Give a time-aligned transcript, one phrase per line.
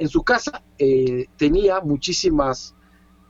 [0.00, 2.74] en su casa eh, tenía muchísimas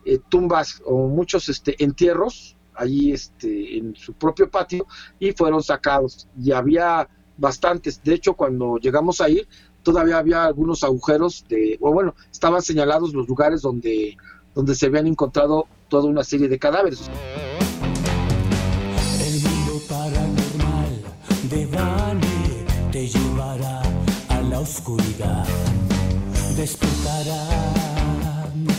[0.07, 4.87] eh, tumbas o muchos este, entierros allí este, en su propio patio
[5.19, 6.29] y fueron sacados.
[6.41, 8.03] Y había bastantes.
[8.03, 9.49] De hecho, cuando llegamos a ir,
[9.83, 14.17] todavía había algunos agujeros de, o bueno, estaban señalados los lugares donde,
[14.55, 17.11] donde se habían encontrado toda una serie de cadáveres.
[19.21, 21.03] El mundo paranormal
[21.51, 23.83] de Bani te llevará
[24.29, 25.47] a la oscuridad.
[26.61, 27.43] Despertará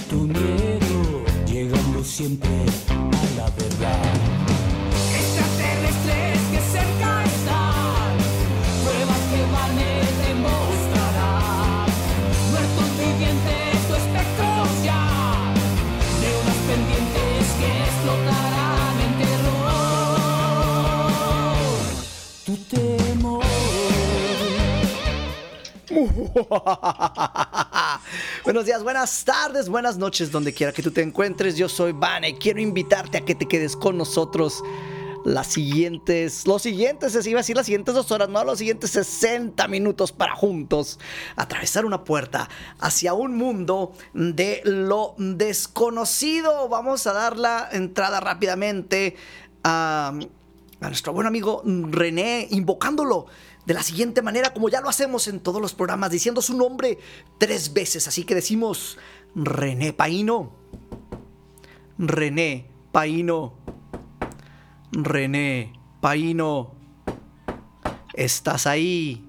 [0.08, 2.48] tu miedo, llegando siempre
[2.90, 4.14] a la verdad.
[5.18, 8.12] Extraterrestres que cerca están,
[8.84, 11.34] pruebas que Bani te mostrará.
[12.52, 15.04] Muertos vivientes, tu espectros ya,
[16.22, 19.82] de unas pendientes que explotarán en terror.
[22.46, 23.42] Tu temor.
[28.44, 31.56] Buenos días, buenas tardes, buenas noches, donde quiera que tú te encuentres.
[31.56, 32.38] Yo soy Vane.
[32.38, 34.64] Quiero invitarte a que te quedes con nosotros
[35.24, 38.90] las siguientes, los siguientes, se iba a decir las siguientes dos horas, no, los siguientes
[38.92, 41.00] 60 minutos para juntos
[41.36, 46.70] atravesar una puerta hacia un mundo de lo desconocido.
[46.70, 49.16] Vamos a dar la entrada rápidamente
[49.64, 50.14] a,
[50.82, 53.28] a nuestro buen amigo René, invocándolo
[53.66, 56.98] de la siguiente manera, como ya lo hacemos en todos los programas, diciendo su nombre
[57.38, 58.08] tres veces.
[58.08, 58.98] Así que decimos
[59.36, 60.52] René Paino.
[61.98, 63.54] René Paino.
[64.92, 66.76] René Paino.
[68.14, 69.26] ¿Estás ahí?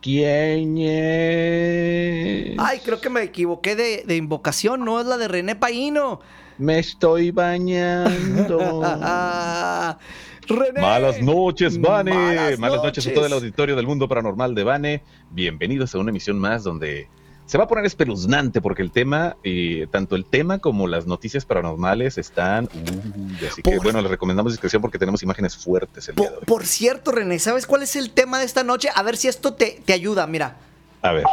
[0.00, 2.56] ¿Quién es?
[2.58, 6.20] Ay, creo que me equivoqué de, de invocación, no es la de René Paino.
[6.56, 8.82] Me estoy bañando.
[10.46, 10.80] René.
[10.80, 12.12] Malas noches, Vane.
[12.12, 13.06] Malas Malas, noches.
[13.06, 15.02] a todo el auditorio del mundo paranormal de Vane.
[15.30, 17.08] Bienvenidos a una emisión más donde
[17.46, 21.44] se va a poner espeluznante porque el tema, eh, tanto el tema como las noticias
[21.44, 22.68] paranormales están.
[22.74, 26.30] uy, así que Por- bueno, les recomendamos discreción porque tenemos imágenes fuertes el día de
[26.30, 26.44] Por, hoy.
[26.46, 28.88] por cierto, René, ¿sabes cuál es el tema de esta noche?
[28.94, 30.56] A ver si esto te, te ayuda, mira.
[31.02, 31.24] A ver.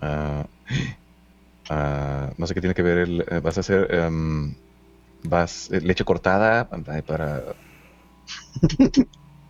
[0.00, 0.44] Ah,
[1.70, 3.20] ah, no sé qué tiene que ver el.
[3.30, 3.86] eh, vas a hacer.
[3.94, 4.54] em,
[5.22, 5.70] vas.
[5.70, 7.42] eh, leche cortada eh, para.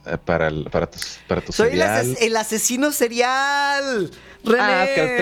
[0.04, 2.06] Eh, para, el, para, tu, para tu Soy serial.
[2.06, 4.10] El, el, asesino serial.
[4.42, 5.14] René.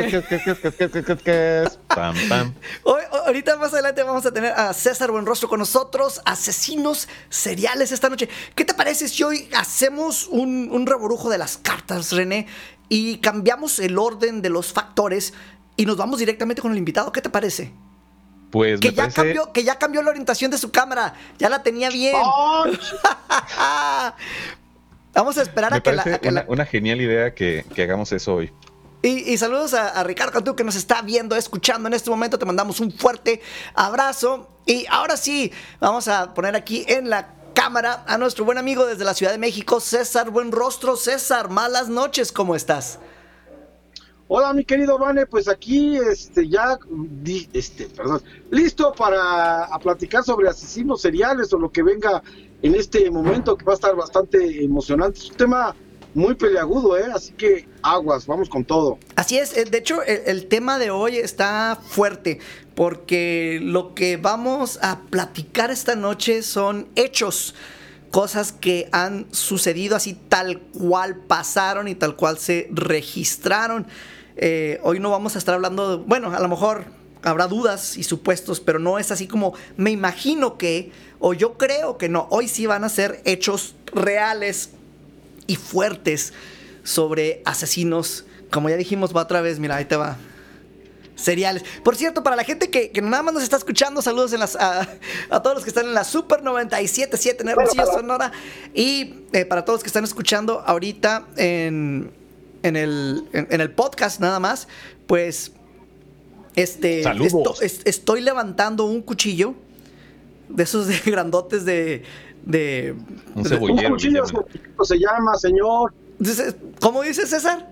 [2.84, 8.08] Hoy, ahorita más adelante vamos a tener a César Buenrostro con nosotros, asesinos seriales esta
[8.08, 8.30] noche.
[8.54, 12.46] ¿Qué te parece si hoy hacemos un, un reborujo de las cartas, René?
[12.88, 15.34] Y cambiamos el orden de los factores
[15.76, 17.12] y nos vamos directamente con el invitado.
[17.12, 17.74] ¿Qué te parece?
[18.50, 19.16] Pues Que me ya, parece.
[19.22, 22.16] cambió, que ya cambió la orientación de su cámara, ya la tenía bien.
[25.12, 26.02] Vamos a esperar me a que la...
[26.04, 28.52] parece a que una, la- una genial idea que, que hagamos eso hoy.
[29.02, 32.38] Y, y saludos a, a Ricardo Cantú que nos está viendo, escuchando en este momento.
[32.38, 33.40] Te mandamos un fuerte
[33.74, 34.50] abrazo.
[34.66, 39.04] Y ahora sí, vamos a poner aquí en la cámara a nuestro buen amigo desde
[39.04, 40.96] la Ciudad de México, César Buen Rostro.
[40.96, 42.98] César, malas noches, ¿cómo estás?
[44.32, 50.22] Hola, mi querido Vane, pues aquí este ya di- este, perdón, listo para a platicar
[50.22, 52.22] sobre asesinos seriales o lo que venga
[52.62, 55.18] en este momento que va a estar bastante emocionante.
[55.18, 55.74] Es un tema
[56.14, 57.06] muy peleagudo, ¿eh?
[57.12, 59.00] Así que aguas, vamos con todo.
[59.16, 62.38] Así es, eh, de hecho el, el tema de hoy está fuerte
[62.76, 67.56] porque lo que vamos a platicar esta noche son hechos,
[68.12, 73.88] cosas que han sucedido así tal cual pasaron y tal cual se registraron.
[74.36, 76.84] Eh, hoy no vamos a estar hablando, de- bueno, a lo mejor
[77.22, 81.98] habrá dudas y supuestos, pero no es así como me imagino que, o yo creo
[81.98, 84.70] que no, hoy sí van a ser hechos reales
[85.46, 86.32] y fuertes
[86.84, 88.24] sobre asesinos.
[88.50, 90.16] Como ya dijimos, va otra vez, mira, ahí te va.
[91.14, 91.62] Seriales.
[91.84, 94.56] Por cierto, para la gente que, que nada más nos está escuchando, saludos en las,
[94.56, 94.88] a,
[95.28, 98.32] a todos los que están en la Super 97.7 en Hermosillo, Sonora.
[98.72, 102.10] Y eh, para todos los que están escuchando ahorita en,
[102.62, 104.68] en, el, en, en el podcast nada más,
[105.06, 105.52] pues
[106.56, 107.32] este, Saludos.
[107.32, 109.54] esto- es- estoy levantando un cuchillo
[110.48, 112.02] de esos de grandotes de...
[112.44, 113.82] de Un de- Un cebollero.
[113.82, 114.44] le cuchillo llaman.
[114.82, 115.92] se llama, señor.
[116.80, 117.70] ¿Cómo dice César?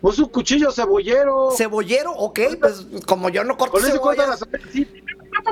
[0.00, 1.50] Pues un cuchillo cebollero.
[1.56, 2.12] ¿Cebollero?
[2.12, 4.28] Ok, pues como yo no corto Con cebollas.
[4.40, 4.86] las sí.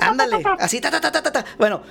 [0.00, 1.44] Ándale, así, ta, ta, ta, ta, ta.
[1.58, 1.82] Bueno,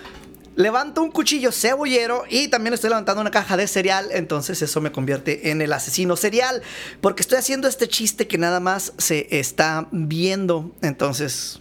[0.58, 4.92] levanto un cuchillo cebollero y también estoy levantando una caja de cereal, entonces eso me
[4.92, 6.62] convierte en el asesino serial,
[7.00, 11.60] porque estoy haciendo este chiste que nada más se está viendo, entonces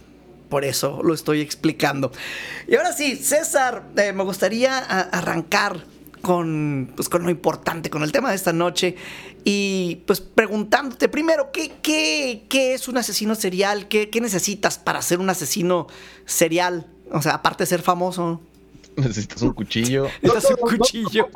[0.49, 2.11] por eso lo estoy explicando.
[2.67, 5.85] Y ahora sí, César, eh, me gustaría a- arrancar
[6.23, 8.95] con, pues, con lo importante, con el tema de esta noche.
[9.43, 13.87] Y pues preguntándote primero, ¿qué, qué, qué es un asesino serial?
[13.87, 15.87] ¿Qué, ¿Qué necesitas para ser un asesino
[16.25, 16.87] serial?
[17.11, 18.41] O sea, aparte de ser famoso.
[19.07, 20.07] Necesitas un cuchillo.
[20.21, 21.29] Necesitas un cuchillo.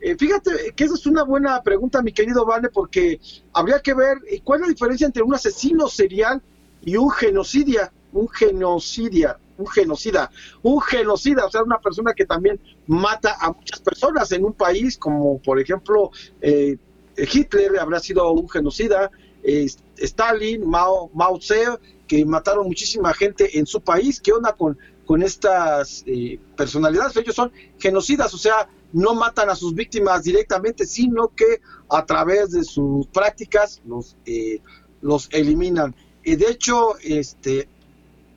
[0.00, 3.20] Eh, fíjate que esa es una buena pregunta, mi querido Vane, porque
[3.52, 6.40] habría que ver cuál es la diferencia entre un asesino serial
[6.82, 10.30] y un genocidia, un genocidia, un genocida,
[10.62, 14.96] un genocida, o sea, una persona que también mata a muchas personas en un país,
[14.96, 16.76] como por ejemplo eh,
[17.16, 19.10] Hitler habrá sido un genocida,
[19.42, 19.66] eh,
[19.96, 21.64] Stalin, Mao, Mao Tse,
[22.06, 24.20] que mataron muchísima gente en su país.
[24.20, 24.78] ¿Qué onda con,
[25.08, 27.16] con estas eh, personalidades?
[27.16, 32.50] Ellos son genocidas, o sea, no matan a sus víctimas directamente, sino que a través
[32.50, 34.60] de sus prácticas los, eh,
[35.00, 35.96] los eliminan.
[36.22, 37.70] Y de hecho, este,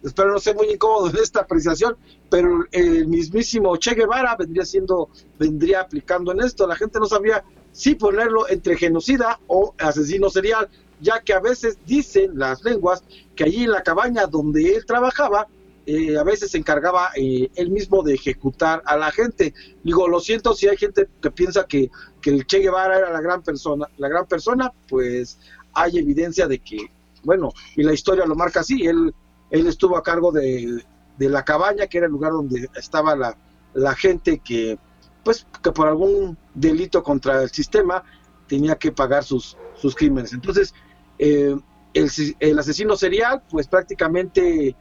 [0.01, 1.97] espero no ser muy incómodo en esta apreciación,
[2.29, 6.65] pero el mismísimo Che Guevara vendría siendo, vendría aplicando en esto.
[6.67, 7.43] La gente no sabía
[7.73, 10.69] si ponerlo entre genocida o asesino serial,
[11.01, 13.03] ya que a veces dicen las lenguas
[13.35, 15.49] que allí en la cabaña donde él trabajaba,
[15.93, 19.53] eh, a veces se encargaba eh, él mismo de ejecutar a la gente.
[19.83, 21.89] Digo, lo siento si hay gente que piensa que,
[22.21, 25.37] que el Che Guevara era la gran persona, la gran persona, pues
[25.73, 26.77] hay evidencia de que,
[27.23, 29.13] bueno, y la historia lo marca así, él,
[29.49, 30.81] él estuvo a cargo de,
[31.17, 33.37] de la cabaña, que era el lugar donde estaba la,
[33.73, 34.79] la gente que,
[35.23, 38.03] pues, que por algún delito contra el sistema
[38.47, 40.31] tenía que pagar sus, sus crímenes.
[40.33, 40.73] Entonces,
[41.19, 41.55] eh,
[41.93, 44.75] el, asesino serial, pues prácticamente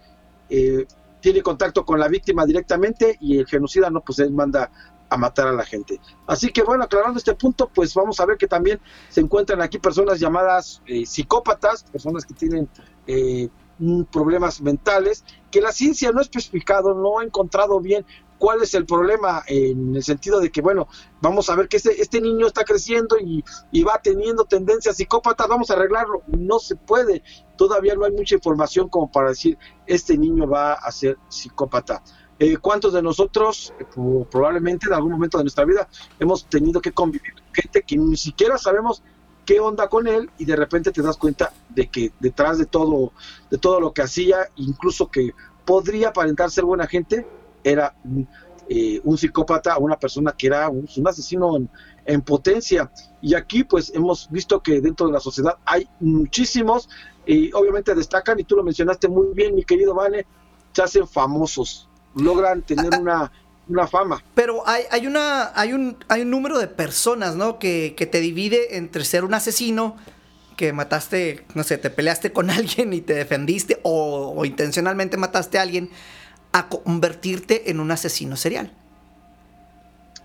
[0.49, 0.87] eh,
[1.21, 4.71] tiene contacto con la víctima directamente y el genocida no, pues él manda
[5.09, 6.01] a matar a la gente.
[6.27, 9.79] Así que bueno, aclarando este punto, pues vamos a ver que también se encuentran aquí
[9.79, 12.69] personas llamadas eh, psicópatas, personas que tienen
[13.07, 13.49] eh,
[14.13, 18.05] problemas mentales, que la ciencia no ha especificado, no ha encontrado bien
[18.41, 20.89] cuál es el problema en el sentido de que, bueno,
[21.21, 25.47] vamos a ver que este, este niño está creciendo y, y, va teniendo tendencias psicópatas,
[25.47, 26.23] vamos a arreglarlo.
[26.27, 27.23] No se puede,
[27.57, 32.03] todavía no hay mucha información como para decir, este niño va a ser psicópata.
[32.39, 33.85] Eh, ¿Cuántos de nosotros, eh,
[34.31, 35.87] probablemente en algún momento de nuestra vida,
[36.19, 39.03] hemos tenido que convivir con gente que ni siquiera sabemos
[39.45, 43.13] qué onda con él y de repente te das cuenta de que detrás de todo,
[43.51, 45.35] de todo lo que hacía, incluso que
[45.67, 47.27] podría aparentar ser buena gente,
[47.65, 47.95] era
[48.69, 51.69] eh, un psicópata, una persona que era un, asesino en,
[52.07, 52.91] en, potencia.
[53.21, 56.89] Y aquí pues hemos visto que dentro de la sociedad hay muchísimos
[57.27, 60.25] y obviamente destacan, y tú lo mencionaste muy bien, mi querido Vane,
[60.73, 63.33] se hacen famosos, logran tener una,
[63.69, 64.23] una fama.
[64.35, 67.59] Pero hay, hay, una, hay, un, hay un número de personas, ¿no?
[67.59, 69.97] Que, que te divide entre ser un asesino
[70.57, 75.63] que mataste, no sé, te peleaste con alguien y te defendiste o intencionalmente mataste a
[75.63, 75.91] alguien
[76.53, 78.73] a convertirte en un asesino serial.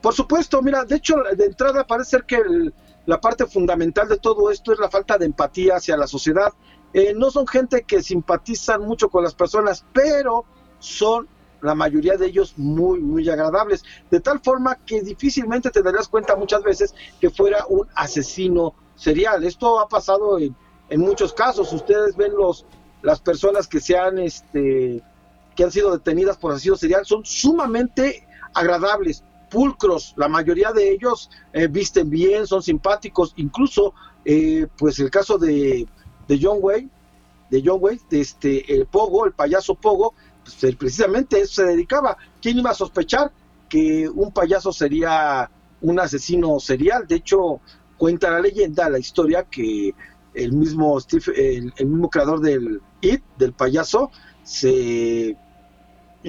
[0.02, 2.74] Por supuesto, mira, de hecho, de entrada parece ser que el,
[3.06, 6.54] la parte fundamental de todo esto es la falta de empatía hacia la sociedad.
[6.94, 10.46] Eh, no son gente que simpatizan mucho con las personas, pero
[10.80, 11.28] son
[11.62, 16.36] la mayoría de ellos muy, muy agradables, de tal forma que difícilmente te darías cuenta
[16.36, 19.44] muchas veces que fuera un asesino serial.
[19.44, 20.56] Esto ha pasado en,
[20.90, 21.74] en muchos casos.
[21.74, 22.66] Ustedes ven los
[23.02, 25.04] las personas que se han este
[25.56, 31.30] que han sido detenidas por asesino serial son sumamente agradables, pulcros, la mayoría de ellos
[31.54, 33.94] eh, visten bien, son simpáticos, incluso
[34.24, 35.88] eh, pues el caso de,
[36.28, 36.90] de John Wayne,
[37.50, 42.18] de John Wayne, de este el Pogo, el payaso Pogo, pues, precisamente eso se dedicaba.
[42.42, 43.32] ¿Quién iba a sospechar
[43.70, 45.50] que un payaso sería
[45.82, 47.08] un asesino serial?
[47.08, 47.62] De hecho,
[47.98, 49.94] cuenta la leyenda, la historia que
[50.34, 54.12] el mismo Steve, el, el mismo creador del It, del payaso,
[54.44, 55.38] se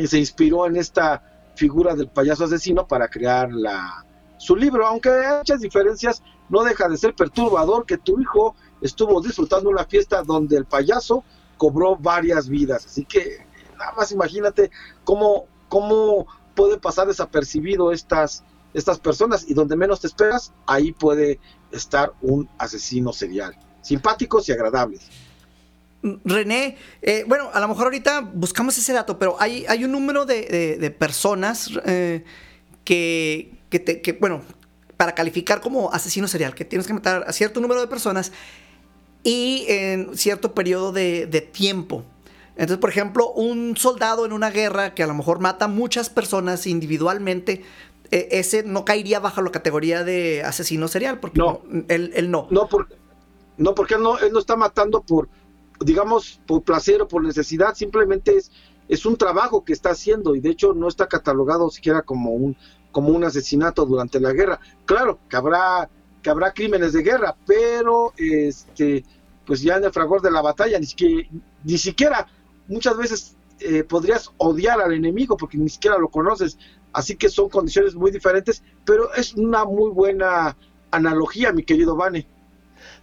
[0.05, 1.23] se inspiró en esta
[1.55, 4.05] figura del payaso asesino para crear la,
[4.37, 9.21] su libro, aunque hay muchas diferencias, no deja de ser perturbador que tu hijo estuvo
[9.21, 11.25] disfrutando una fiesta donde el payaso
[11.57, 13.47] cobró varias vidas, así que
[13.79, 14.71] nada más imagínate
[15.05, 21.41] cómo, cómo puede pasar desapercibido estas, estas personas y donde menos te esperas, ahí puede
[21.71, 25.09] estar un asesino serial, simpáticos y agradables.
[26.03, 30.25] René, eh, bueno, a lo mejor ahorita buscamos ese dato, pero hay, hay un número
[30.25, 32.23] de, de, de personas eh,
[32.85, 34.43] que, que, te, que, bueno,
[34.97, 38.33] para calificar como asesino serial, que tienes que matar a cierto número de personas
[39.25, 42.05] y en cierto periodo de, de tiempo.
[42.53, 46.67] Entonces, por ejemplo, un soldado en una guerra que a lo mejor mata muchas personas
[46.67, 47.65] individualmente,
[48.11, 52.31] eh, ese no caería bajo la categoría de asesino serial, porque no, no él, él,
[52.31, 52.47] no.
[52.51, 52.95] No, porque,
[53.59, 55.29] no, porque él no, él no está matando por,
[55.81, 58.51] digamos, por placer o por necesidad, simplemente es,
[58.89, 62.57] es un trabajo que está haciendo y de hecho no está catalogado siquiera como un,
[62.93, 64.61] como un asesinato durante la guerra.
[64.85, 65.91] Claro que habrá,
[66.23, 69.05] que habrá crímenes de guerra, pero este,
[69.45, 71.29] pues ya en el fragor de la batalla, ni siquiera,
[71.65, 72.27] ni siquiera
[72.69, 76.59] muchas veces eh, podrías odiar al enemigo porque ni siquiera lo conoces.
[76.93, 80.57] Así que son condiciones muy diferentes, pero es una muy buena
[80.91, 82.27] analogía, mi querido Vane.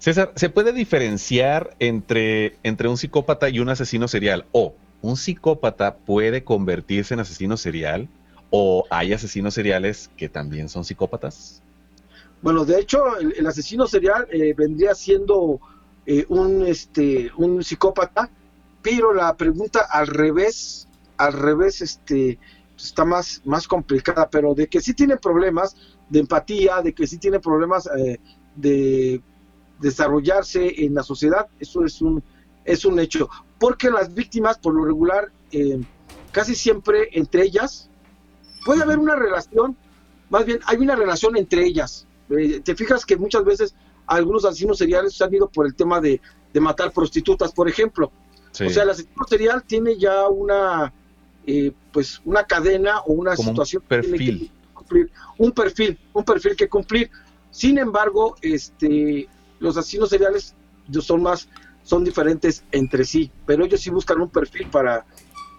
[0.03, 4.45] César, ¿se puede diferenciar entre, entre un psicópata y un asesino serial?
[4.51, 8.09] ¿O un psicópata puede convertirse en asesino serial?
[8.49, 11.63] ¿O hay asesinos seriales que también son psicópatas?
[12.41, 15.61] Bueno, de hecho, el, asesino serial eh, vendría siendo
[16.05, 18.29] eh, un, este, un psicópata,
[18.81, 22.39] pero la pregunta al revés, al revés, este,
[22.77, 25.77] está más, más complicada, pero de que sí tiene problemas
[26.09, 28.19] de empatía, de que sí tiene problemas eh,
[28.57, 29.21] de
[29.83, 32.23] desarrollarse en la sociedad, eso es un,
[32.63, 33.29] es un hecho.
[33.59, 35.81] Porque las víctimas, por lo regular, eh,
[36.31, 37.89] casi siempre entre ellas,
[38.65, 39.75] puede haber una relación,
[40.29, 42.07] más bien hay una relación entre ellas.
[42.29, 43.75] Eh, te fijas que muchas veces
[44.07, 46.19] algunos asesinos seriales se han ido por el tema de,
[46.61, 48.11] matar prostitutas, por ejemplo.
[48.51, 50.93] O sea, el asesino serial tiene ya una,
[51.47, 53.81] eh, pues, una cadena o una situación.
[53.81, 54.39] Un perfil.
[54.39, 57.09] Que cumplir, un perfil, un perfil que cumplir.
[57.49, 59.27] Sin embargo, este,
[59.63, 60.55] los asesinos seriales
[61.01, 61.47] son más,
[61.83, 65.05] son diferentes entre sí, pero ellos sí buscan un perfil para,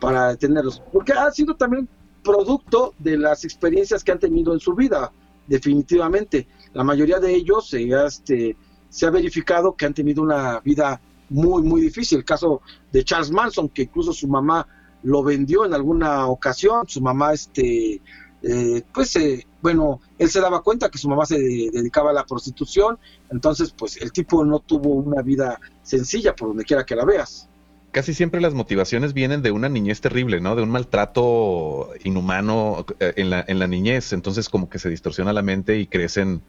[0.00, 1.88] para detenerlos, porque ha sido también
[2.22, 5.10] producto de las experiencias que han tenido en su vida,
[5.46, 6.46] definitivamente.
[6.72, 8.56] La mayoría de ellos este,
[8.88, 12.18] se ha verificado que han tenido una vida muy, muy difícil.
[12.18, 14.66] El caso de Charles Manson, que incluso su mamá
[15.02, 18.00] lo vendió en alguna ocasión, su mamá este,
[18.42, 22.26] eh, pues eh, bueno, él se daba cuenta que su mamá se dedicaba a la
[22.26, 22.98] prostitución,
[23.30, 27.48] entonces pues el tipo no tuvo una vida sencilla por donde quiera que la veas.
[27.90, 30.54] Casi siempre las motivaciones vienen de una niñez terrible, ¿no?
[30.54, 35.32] De un maltrato inhumano eh, en la, en la niñez, entonces como que se distorsiona
[35.32, 36.42] la mente y crecen,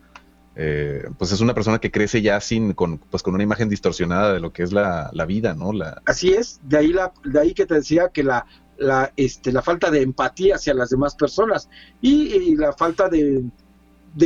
[1.18, 4.42] pues es una persona que crece ya sin, con, pues con una imagen distorsionada de
[4.42, 5.72] lo que es la, la vida, ¿no?
[5.72, 6.02] La...
[6.06, 8.46] Así es, de ahí, la, de ahí que te decía que la,
[8.78, 11.70] la, este, la falta de empatía hacia las demás personas
[12.02, 13.44] y, la falta de,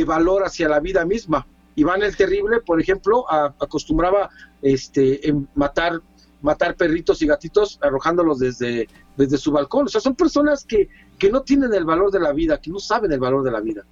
[0.04, 1.46] valor hacia la vida misma.
[1.76, 4.28] Iván el Terrible, por ejemplo, acostumbraba
[4.60, 5.20] este,
[5.54, 6.00] matar,
[6.42, 9.86] matar perritos y gatitos arrojándolos desde, desde su balcón.
[9.86, 10.88] O sea, son personas que,
[11.18, 13.60] que no tienen el valor de la vida, que no saben el valor de la
[13.60, 13.84] vida.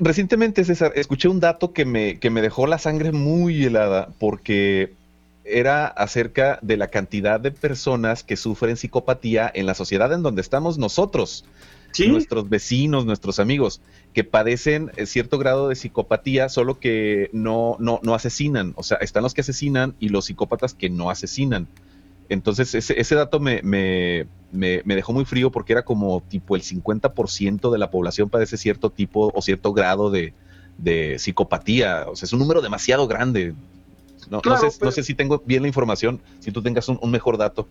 [0.00, 4.94] Recientemente, César, escuché un dato que me, que me dejó la sangre muy helada porque
[5.58, 10.40] era acerca de la cantidad de personas que sufren psicopatía en la sociedad en donde
[10.40, 11.44] estamos nosotros,
[12.06, 13.80] nuestros vecinos, nuestros amigos,
[14.14, 18.72] que padecen eh, cierto grado de psicopatía, solo que no, no, no asesinan.
[18.76, 21.68] O sea, están los que asesinan y los psicópatas que no asesinan.
[22.28, 26.62] Entonces, ese, ese dato me, me, me, dejó muy frío porque era como tipo el
[26.62, 30.32] 50% de la población padece cierto tipo o cierto grado de,
[30.78, 32.06] de psicopatía.
[32.08, 33.54] O sea, es un número demasiado grande.
[34.30, 37.66] No, no, sé, si tengo bien la información, si tú tengas un, mejor dato.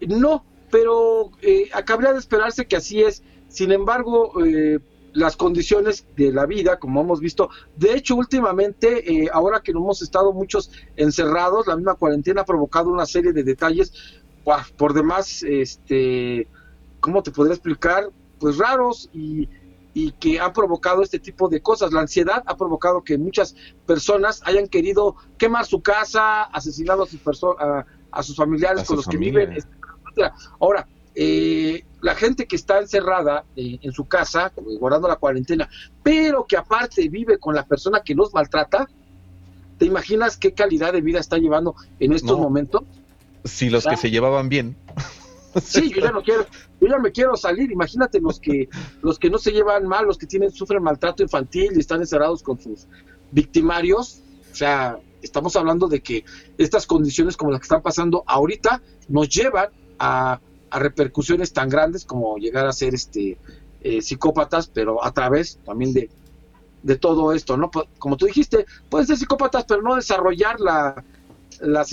[0.00, 3.22] No, pero eh, acabaría de esperarse que así es.
[3.48, 4.78] Sin embargo, eh,
[5.12, 9.80] las condiciones de la vida, como hemos visto, de hecho, últimamente, eh, ahora que no
[9.80, 13.92] hemos estado muchos encerrados, la misma cuarentena ha provocado una serie de detalles,
[14.78, 16.48] por demás, este,
[17.00, 18.10] ¿cómo te podría explicar?
[18.38, 19.48] Pues raros y
[19.92, 21.92] y que han provocado este tipo de cosas.
[21.92, 23.54] La ansiedad ha provocado que muchas
[23.86, 27.20] personas hayan querido quemar su casa, asesinado a sus,
[28.10, 29.56] a, sus familiares con los que viven,
[30.58, 35.68] Ahora, eh, la gente que está encerrada eh, en su casa, guardando la cuarentena,
[36.02, 38.88] pero que aparte vive con la persona que los maltrata,
[39.78, 42.82] ¿te imaginas qué calidad de vida está llevando en estos momentos?
[43.44, 44.76] Si los que se llevaban bien.
[45.62, 46.46] Sí, yo ya no quiero,
[46.80, 47.70] yo ya me quiero salir.
[47.72, 48.68] Imagínate los que,
[49.02, 52.42] los que no se llevan mal, los que tienen, sufren maltrato infantil y están encerrados
[52.42, 52.86] con sus
[53.32, 54.22] victimarios.
[54.52, 56.24] O sea, estamos hablando de que
[56.58, 60.40] estas condiciones como las que están pasando ahorita nos llevan a,
[60.72, 63.38] repercusiones tan grandes como llegar a ser este
[63.80, 66.08] eh, psicópatas, pero a través también de,
[66.84, 67.72] de todo esto, ¿no?
[67.98, 71.04] Como tú dijiste, pueden ser psicópatas, pero no desarrollar la,
[71.60, 71.84] la,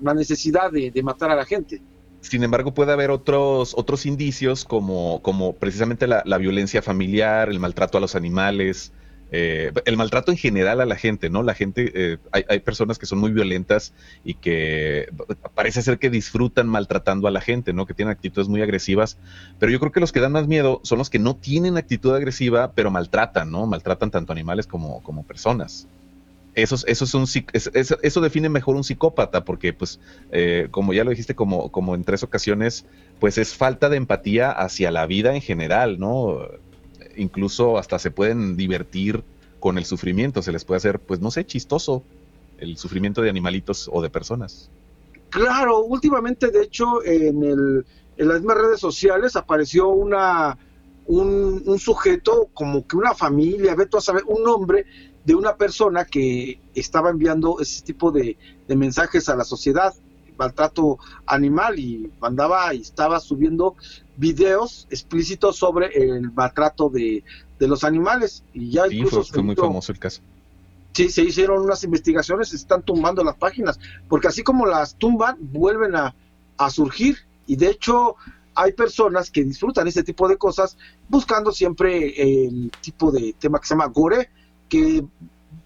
[0.00, 1.82] la necesidad de matar a la gente.
[2.24, 7.98] Sin embargo, puede haber otros, otros indicios como, como precisamente la, violencia familiar, el maltrato
[7.98, 8.92] a los animales,
[9.30, 11.42] eh, el maltrato en general a la gente, ¿no?
[11.42, 13.92] La gente, eh, hay, hay, personas que son muy violentas
[14.24, 15.10] y que
[15.54, 17.84] parece ser que disfrutan maltratando a la gente, ¿no?
[17.84, 19.18] Que tienen actitudes muy agresivas,
[19.58, 22.14] pero yo creo que los que dan más miedo son los que no tienen actitud
[22.14, 23.66] agresiva, pero maltratan, ¿no?
[23.66, 25.88] Maltratan tanto animales como, como personas
[26.54, 31.04] eso, eso, es un, eso, eso, define mejor un psicópata, porque, pues, eh, como ya
[31.04, 32.86] lo dijiste, como, como en tres ocasiones,
[33.20, 36.40] pues es falta de empatía hacia la vida en general, ¿no?
[37.16, 39.22] incluso hasta se pueden divertir
[39.60, 42.02] con el sufrimiento, se les puede hacer, pues no sé, chistoso
[42.58, 44.70] el sufrimiento de animalitos o de personas.
[45.30, 50.56] Claro, últimamente, de hecho, en, el, en las mismas redes sociales apareció una
[51.06, 54.86] un, un, sujeto, como que una familia, ve a saber, un hombre
[55.24, 58.36] de una persona que estaba enviando ese tipo de,
[58.68, 59.94] de mensajes a la sociedad,
[60.38, 63.74] maltrato animal, y mandaba y estaba subiendo
[64.16, 67.24] videos explícitos sobre el maltrato de,
[67.58, 68.44] de los animales.
[68.52, 70.20] Y ya sí, fue, fue muy famoso el caso.
[70.92, 75.36] Sí, se hicieron unas investigaciones, se están tumbando las páginas, porque así como las tumban,
[75.40, 76.14] vuelven a,
[76.56, 77.16] a surgir.
[77.46, 78.14] Y de hecho,
[78.54, 80.76] hay personas que disfrutan este tipo de cosas
[81.08, 84.30] buscando siempre el tipo de tema que se llama gore,
[84.68, 85.04] que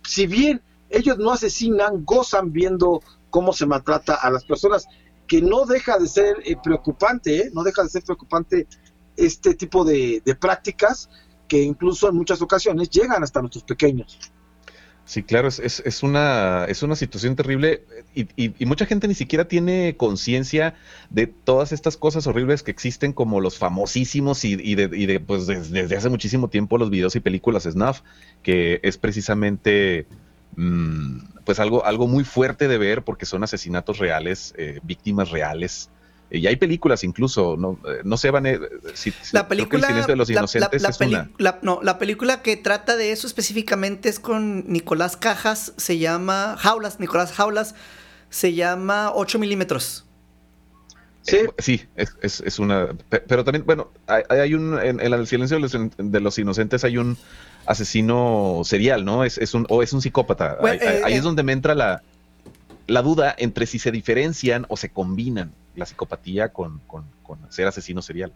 [0.05, 4.87] si bien ellos no asesinan, gozan viendo cómo se maltrata a las personas,
[5.27, 7.51] que no deja de ser eh, preocupante, ¿eh?
[7.53, 8.67] no deja de ser preocupante
[9.17, 11.11] este tipo de, de prácticas
[11.47, 14.19] que incluso en muchas ocasiones llegan hasta nuestros pequeños.
[15.09, 17.83] Sí, claro, es, es, es, una, es una situación terrible
[18.15, 20.75] y, y, y mucha gente ni siquiera tiene conciencia
[21.09, 25.47] de todas estas cosas horribles que existen como los famosísimos y, y de, de, pues
[25.47, 28.03] desde, hace muchísimo tiempo los videos y películas snuff,
[28.43, 30.07] que es precisamente
[30.57, 35.89] mmm, pues algo, algo muy fuerte de ver porque son asesinatos reales, eh, víctimas reales
[36.31, 38.59] y hay películas incluso, no, no se van a...
[38.95, 39.87] Si, la película...
[39.87, 41.31] El silencio de los inocentes la, la, es una...
[41.39, 46.57] la, no, la película que trata de eso específicamente es con Nicolás Cajas, se llama
[46.59, 47.75] Jaulas, Nicolás Jaulas,
[48.29, 50.05] se llama 8 milímetros.
[51.23, 52.89] Sí, eh, sí es, es, es, una...
[53.09, 54.79] Pero también, bueno, hay, hay un...
[54.79, 57.17] En, en, el silencio de los, de los, inocentes hay un
[57.65, 59.25] asesino serial, ¿no?
[59.25, 60.59] Es, es un, o es un psicópata.
[60.61, 62.03] Bueno, ahí, eh, ahí eh, es donde me entra la,
[62.87, 67.67] la duda entre si se diferencian o se combinan la psicopatía con, con, con ser
[67.67, 68.33] asesino serial.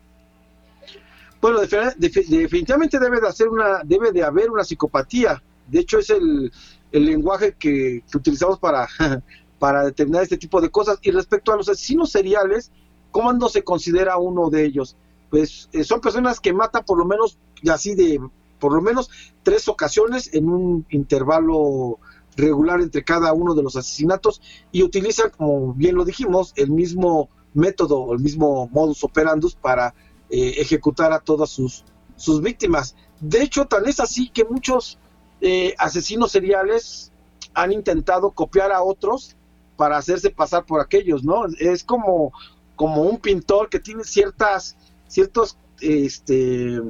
[1.41, 5.43] Bueno, definitivamente debe de, hacer una, debe de haber una psicopatía.
[5.67, 6.53] De hecho, es el,
[6.93, 8.89] el lenguaje que, que, utilizamos para,
[9.59, 10.99] para determinar este tipo de cosas.
[11.03, 12.71] Y respecto a los asesinos seriales,
[13.11, 14.97] ¿cómo no se considera uno de ellos?
[15.31, 18.21] Pues eh, son personas que matan por lo menos, así de,
[18.61, 19.11] por lo menos
[19.43, 21.99] tres ocasiones en un intervalo
[22.37, 24.41] regular entre cada uno de los asesinatos
[24.71, 29.95] y utilizan, como bien lo dijimos, el mismo método, el mismo modus operandus para
[30.31, 31.85] eh, ejecutar a todas sus,
[32.17, 32.97] sus víctimas.
[33.21, 34.99] De hecho, tal es así que muchos
[35.41, 37.13] eh, asesinos seriales
[37.55, 39.37] han intentado copiar a otros
[39.77, 41.45] para hacerse pasar por aquellos, ¿no?
[41.59, 42.33] Es como,
[42.77, 44.77] como un pintor que tiene ciertas,
[45.09, 46.81] ciertos este,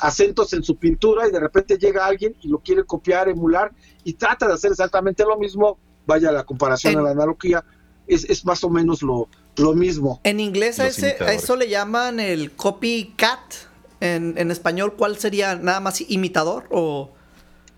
[0.00, 3.72] acentos en su pintura y de repente llega alguien y lo quiere copiar, emular
[4.04, 7.64] y trata de hacer exactamente lo mismo, vaya la comparación en, a la analogía,
[8.06, 10.20] es, es, más o menos lo, lo mismo.
[10.24, 13.40] En inglés a, ese, a, eso le llaman el copycat,
[14.00, 15.54] en, en español, ¿cuál sería?
[15.56, 17.12] ¿Nada más imitador o...?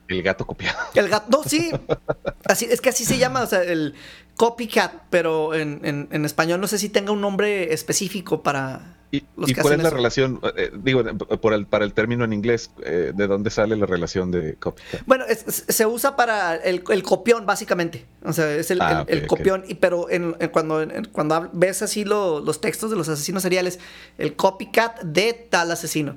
[0.08, 0.78] El gato copiado.
[0.94, 1.70] El gato, no, sí.
[2.44, 3.94] Así, es que así se llama, o sea, el
[4.37, 9.18] copycat, pero en, en, en español no sé si tenga un nombre específico para, ¿Y,
[9.46, 9.96] ¿y cuál es la eso?
[9.96, 11.05] relación, eh, digo,
[11.42, 15.03] por el, para el término en inglés, eh, de dónde sale la relación de copycat?
[15.05, 18.07] Bueno, es, se usa para el, el, copión, básicamente.
[18.25, 19.72] O sea, es el, ah, okay, copión, okay.
[19.72, 23.42] y, pero en, en cuando, en, cuando ves así lo, los textos de los asesinos
[23.42, 23.79] seriales,
[24.16, 26.16] el copycat de tal asesino.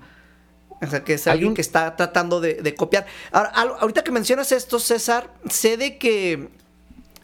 [0.82, 1.56] O sea, que es alguien un...
[1.56, 3.06] que está tratando de, de copiar.
[3.34, 6.48] Ahora, ahorita que mencionas esto, César, sé de que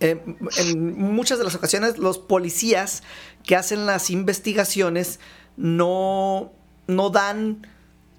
[0.02, 0.20] eh,
[0.58, 3.04] en muchas de las ocasiones los policías
[3.44, 5.20] que hacen las investigaciones
[5.58, 6.52] no,
[6.88, 7.68] no dan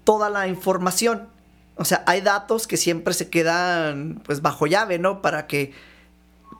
[0.03, 1.27] toda la información.
[1.75, 5.21] O sea, hay datos que siempre se quedan pues bajo llave, ¿no?
[5.21, 5.73] Para que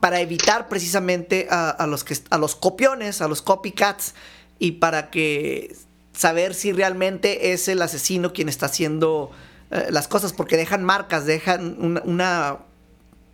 [0.00, 4.14] para evitar precisamente a, los que a los copiones, a los copycats
[4.58, 5.74] y para que
[6.12, 9.30] saber si realmente es el asesino quien está haciendo
[9.70, 12.58] eh, las cosas porque dejan marcas, dejan una, una,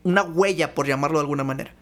[0.04, 1.74] una huella por llamarlo de alguna manera.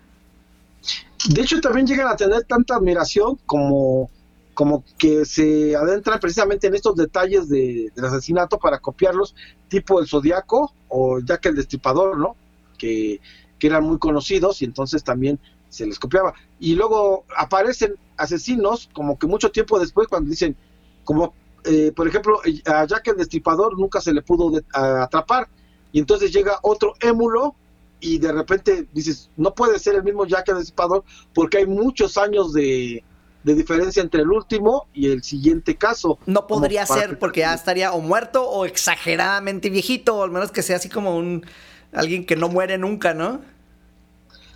[1.28, 4.10] De hecho, también llegan a tener tanta admiración como
[4.58, 9.36] como que se adentran precisamente en estos detalles de, del asesinato para copiarlos,
[9.68, 12.34] tipo el Zodiaco o Jack el Destripador, ¿no?
[12.76, 13.20] Que,
[13.56, 16.34] que eran muy conocidos y entonces también se les copiaba.
[16.58, 20.56] Y luego aparecen asesinos como que mucho tiempo después cuando dicen,
[21.04, 25.48] como eh, por ejemplo, a Jack el Destripador nunca se le pudo atrapar
[25.92, 27.54] y entonces llega otro émulo
[28.00, 32.18] y de repente dices, no puede ser el mismo Jack el Destripador porque hay muchos
[32.18, 33.04] años de,
[33.44, 36.18] de diferencia entre el último y el siguiente caso.
[36.26, 40.62] No podría ser porque ya estaría o muerto o exageradamente viejito, o al menos que
[40.62, 41.46] sea así como un
[41.92, 43.40] alguien que no muere nunca, ¿no?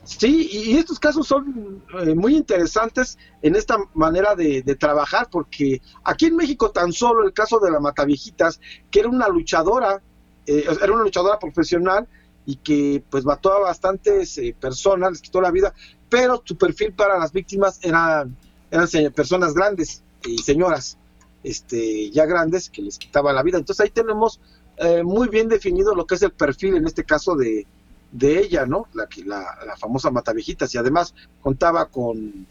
[0.05, 5.81] Sí, y estos casos son eh, muy interesantes en esta manera de, de, trabajar, porque
[6.03, 10.03] aquí en México tan solo el caso de la Mataviejitas, que era una luchadora,
[10.47, 12.09] eh, era una luchadora profesional
[12.45, 15.73] y que pues mató a bastantes eh, personas, les quitó la vida,
[16.09, 18.37] pero su perfil para las víctimas eran,
[18.73, 20.99] eran personas grandes y señoras
[21.45, 23.59] este, ya grandes que les quitaba la vida.
[23.59, 24.41] Entonces ahí tenemos
[24.79, 27.67] eh, muy bien definido lo que es el perfil en este caso de,
[28.11, 28.87] de ella, ¿no?
[28.95, 32.47] La, la, la famosa Matavejitas y además contaba con,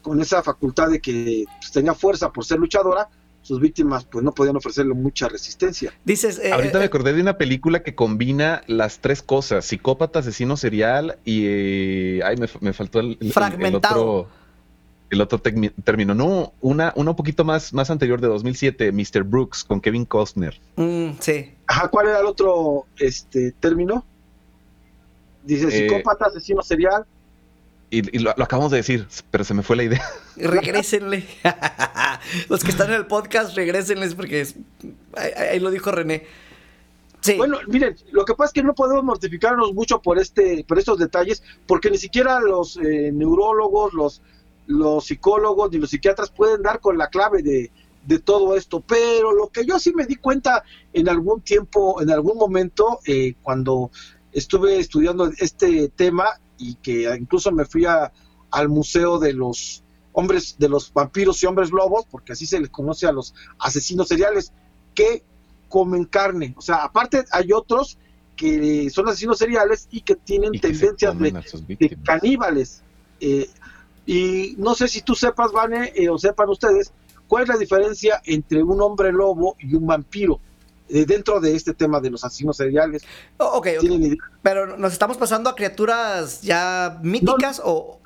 [0.00, 3.08] con esa facultad de que pues, tenía fuerza por ser luchadora,
[3.42, 5.92] sus víctimas pues no podían ofrecerle mucha resistencia.
[6.04, 10.56] Dices, eh, ahorita me acordé de una película que combina las tres cosas, psicópata, asesino
[10.56, 13.94] serial y eh, ay me, me, faltó el, el, fragmentado.
[13.94, 14.39] el otro
[15.10, 19.24] el otro término, no, una, una un poquito más, más anterior de 2007, Mr.
[19.24, 20.58] Brooks con Kevin Costner.
[20.76, 21.52] Mm, sí.
[21.66, 24.04] Ajá, ¿cuál era el otro este término?
[25.42, 27.04] Dice Eh, psicópata, asesino serial.
[27.90, 30.08] Y, y lo, lo, acabamos de decir, pero se me fue la idea.
[30.36, 31.26] Regrésenle.
[32.48, 34.54] Los que están en el podcast, regrésenles porque es,
[35.16, 36.24] ahí, ahí, lo dijo René.
[37.20, 37.34] Sí.
[37.36, 40.98] Bueno, miren, lo que pasa es que no podemos mortificarnos mucho por este, por estos
[40.98, 44.22] detalles, porque ni siquiera los eh, neurólogos, los,
[44.70, 47.70] los psicólogos ni los psiquiatras pueden dar con la clave de,
[48.06, 48.80] de, todo esto.
[48.80, 53.34] Pero lo que yo sí me di cuenta en algún tiempo, en algún momento, eh,
[53.42, 53.90] cuando
[54.32, 58.12] estuve estudiando este tema y que incluso me fui a,
[58.50, 62.70] al museo de los hombres, de los vampiros y hombres lobos, porque así se les
[62.70, 64.52] conoce a los asesinos seriales,
[64.94, 65.24] que
[65.68, 66.54] comen carne.
[66.56, 67.98] O sea, aparte hay otros
[68.36, 72.82] que son asesinos seriales y que tienen y que tendencias de, de, caníbales.
[73.20, 73.50] Eh,
[74.06, 76.92] y no sé si tú sepas, Vane, eh, o sepan ustedes,
[77.28, 80.40] cuál es la diferencia entre un hombre lobo y un vampiro
[80.88, 83.02] eh, dentro de este tema de los asesinos seriales.
[83.38, 84.18] Oh, ok, okay.
[84.42, 88.00] pero nos estamos pasando a criaturas ya míticas no, o...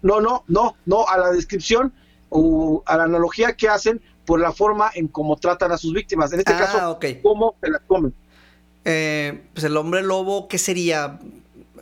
[0.00, 1.92] No, no, no, no, a la descripción
[2.28, 6.32] o a la analogía que hacen por la forma en cómo tratan a sus víctimas.
[6.32, 7.20] En este ah, caso, okay.
[7.22, 8.14] cómo se las comen.
[8.84, 11.18] Eh, pues el hombre lobo, ¿qué sería?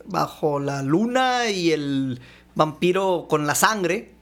[0.05, 2.19] Bajo la luna y el
[2.55, 4.13] vampiro con la sangre.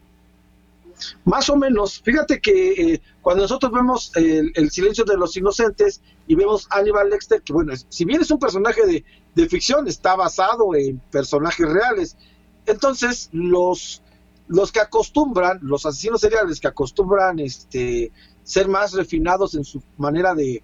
[1.25, 6.01] Más o menos, fíjate que eh, cuando nosotros vemos el, el, silencio de los inocentes
[6.27, 10.15] y vemos Hannibal Lecter, que bueno, si bien es un personaje de, de ficción, está
[10.15, 12.17] basado en personajes reales.
[12.67, 14.03] Entonces, los,
[14.47, 18.11] los que acostumbran, los asesinos seriales que acostumbran este,
[18.43, 20.61] ser más refinados en su manera de,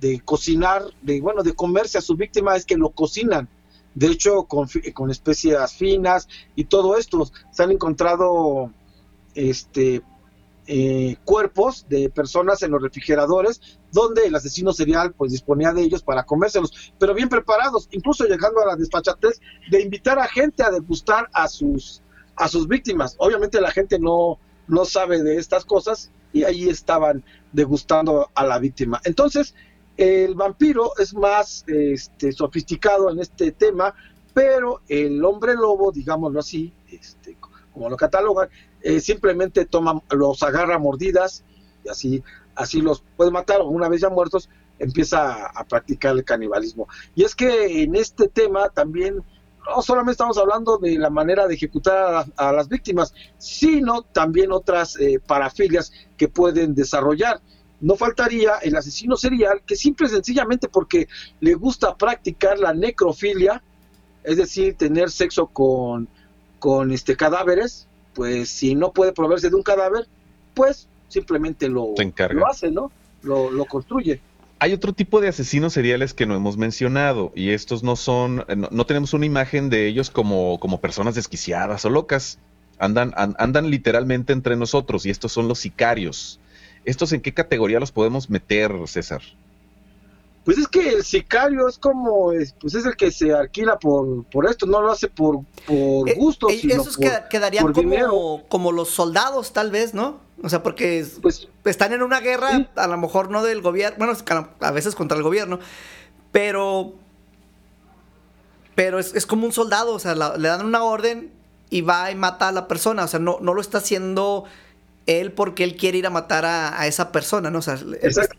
[0.00, 3.48] de cocinar, de bueno, de comerse a su víctima, es que lo cocinan
[3.94, 8.72] de hecho con, con, especias finas y todo esto se han encontrado
[9.34, 10.02] este
[10.66, 16.02] eh, cuerpos de personas en los refrigeradores donde el asesino serial pues disponía de ellos
[16.02, 20.70] para comérselos pero bien preparados incluso llegando a la despachatez de invitar a gente a
[20.70, 22.02] degustar a sus
[22.40, 23.16] a sus víctimas.
[23.18, 28.58] Obviamente la gente no no sabe de estas cosas y ahí estaban degustando a la
[28.58, 29.00] víctima.
[29.04, 29.54] Entonces
[30.00, 33.94] el vampiro es más este, sofisticado en este tema,
[34.32, 37.36] pero el hombre lobo, digámoslo así, este,
[37.70, 38.48] como lo catalogan,
[38.80, 41.44] eh, simplemente toma, los agarra mordidas
[41.84, 46.24] y así, así los puede matar, o una vez ya muertos, empieza a, practicar el
[46.24, 46.88] canibalismo.
[47.14, 49.22] Y es que en este tema también
[49.68, 54.50] no solamente estamos hablando de la manera de ejecutar a, a las víctimas, sino también
[54.50, 57.42] otras eh, parafilias que pueden desarrollar
[57.80, 61.08] no faltaría el asesino serial que simple y sencillamente porque
[61.40, 63.62] le gusta practicar la necrofilia,
[64.22, 66.08] es decir, tener sexo con,
[66.58, 70.06] con este cadáveres, pues si no puede proveerse de un cadáver,
[70.54, 71.94] pues simplemente lo,
[72.30, 72.90] lo hace, ¿no?
[73.22, 74.20] Lo, lo, construye.
[74.58, 78.68] Hay otro tipo de asesinos seriales que no hemos mencionado y estos no son, no,
[78.70, 82.38] no tenemos una imagen de ellos como, como personas desquiciadas o locas.
[82.78, 86.39] Andan, an, andan literalmente entre nosotros y estos son los sicarios.
[86.84, 89.22] ¿Estos en qué categoría los podemos meter, César?
[90.44, 94.48] Pues es que el sicario es como, pues es el que se alquila por, por
[94.48, 96.48] esto, no lo hace por, por gusto.
[96.48, 100.18] Eh, sino esos por, quedarían por como, como los soldados, tal vez, ¿no?
[100.42, 102.66] O sea, porque pues, están en una guerra, ¿sí?
[102.76, 104.16] a lo mejor no del gobierno, bueno,
[104.60, 105.58] a veces contra el gobierno,
[106.32, 106.94] pero,
[108.74, 111.30] pero es, es como un soldado, o sea, la, le dan una orden
[111.68, 114.44] y va y mata a la persona, o sea, no, no lo está haciendo
[115.10, 117.58] él porque él quiere ir a matar a, a esa persona, ¿no?
[117.58, 117.78] O sea,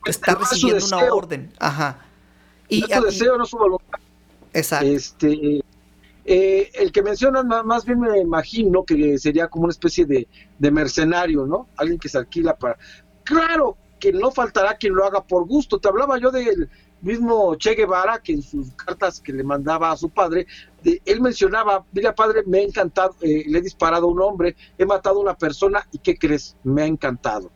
[0.05, 1.51] está recibiendo una orden.
[1.59, 2.05] Ajá.
[2.69, 3.99] Y, no es su deseo, no su voluntad.
[4.53, 4.87] Exacto.
[4.87, 5.61] Este,
[6.25, 10.27] eh, el que mencionas, más bien me imagino que sería como una especie de,
[10.59, 11.67] de, mercenario, ¿no?
[11.77, 12.77] Alguien que se alquila para...
[13.23, 15.79] Claro que no faltará quien lo haga por gusto.
[15.79, 16.69] Te hablaba yo del
[17.01, 20.47] mismo Che Guevara, que en sus cartas que le mandaba a su padre,
[20.83, 24.55] de- él mencionaba, mira padre, me ha encantado, eh, le he disparado a un hombre,
[24.77, 26.55] he matado a una persona y ¿qué crees?
[26.63, 27.51] Me ha encantado.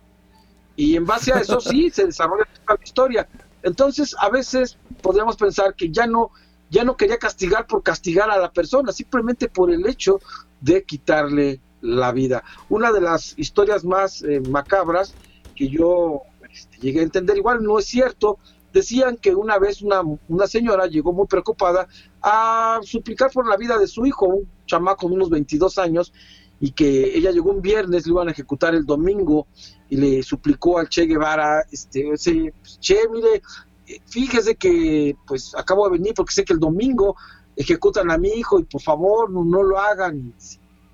[0.76, 3.30] Y en base a eso sí se desarrolla toda la historia.
[3.64, 6.32] Entonces, a veces podríamos pensar que ya no,
[6.70, 10.20] ya no quería castigar por castigar a la persona, simplemente por el hecho
[10.62, 12.44] de quitarle la vida.
[12.70, 15.16] Una de las historias más eh, macabras
[15.56, 18.38] que yo este, llegué a entender, igual no es cierto,
[18.74, 21.88] decían que una vez una, una señora llegó muy preocupada
[22.28, 26.12] a suplicar por la vida de su hijo, un chamaco de unos 22 años,
[26.60, 29.46] y que ella llegó un viernes, lo iban a ejecutar el domingo,
[29.90, 33.44] y le suplicó al Che Guevara, este, ese, pues, Che, mire,
[33.88, 37.16] eh, fíjese que pues acabo de venir porque sé que el domingo
[37.56, 40.34] ejecutan a mi hijo y por favor no, no lo hagan,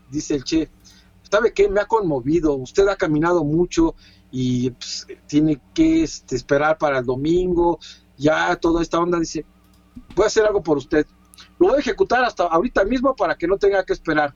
[0.10, 0.70] dice el Che.
[1.32, 1.70] ¿Sabe qué?
[1.70, 3.96] Me ha conmovido, usted ha caminado mucho
[4.32, 7.80] y pues, tiene que este, esperar para el domingo,
[8.18, 9.46] ya toda esta onda, dice,
[10.14, 11.06] voy a hacer algo por usted,
[11.62, 14.34] lo voy a ejecutar hasta ahorita mismo para que no tenga que esperar.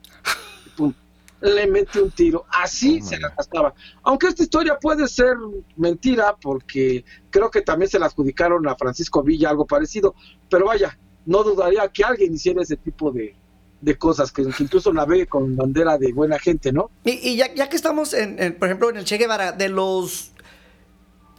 [0.64, 0.94] Y pum,
[1.40, 3.74] le mete un tiro, así Oh, se la gastaba.
[4.04, 5.36] Aunque esta historia puede ser
[5.76, 10.14] mentira, porque creo que también se la adjudicaron a Francisco Villa, algo parecido,
[10.48, 13.34] pero vaya, no dudaría que alguien hiciera ese tipo de,
[13.80, 16.92] de cosas, que, que incluso navegue con bandera de buena gente, ¿no?
[17.04, 19.68] Y, y ya, ya que estamos, en, en, por ejemplo, en el Che Guevara, de
[19.68, 20.30] los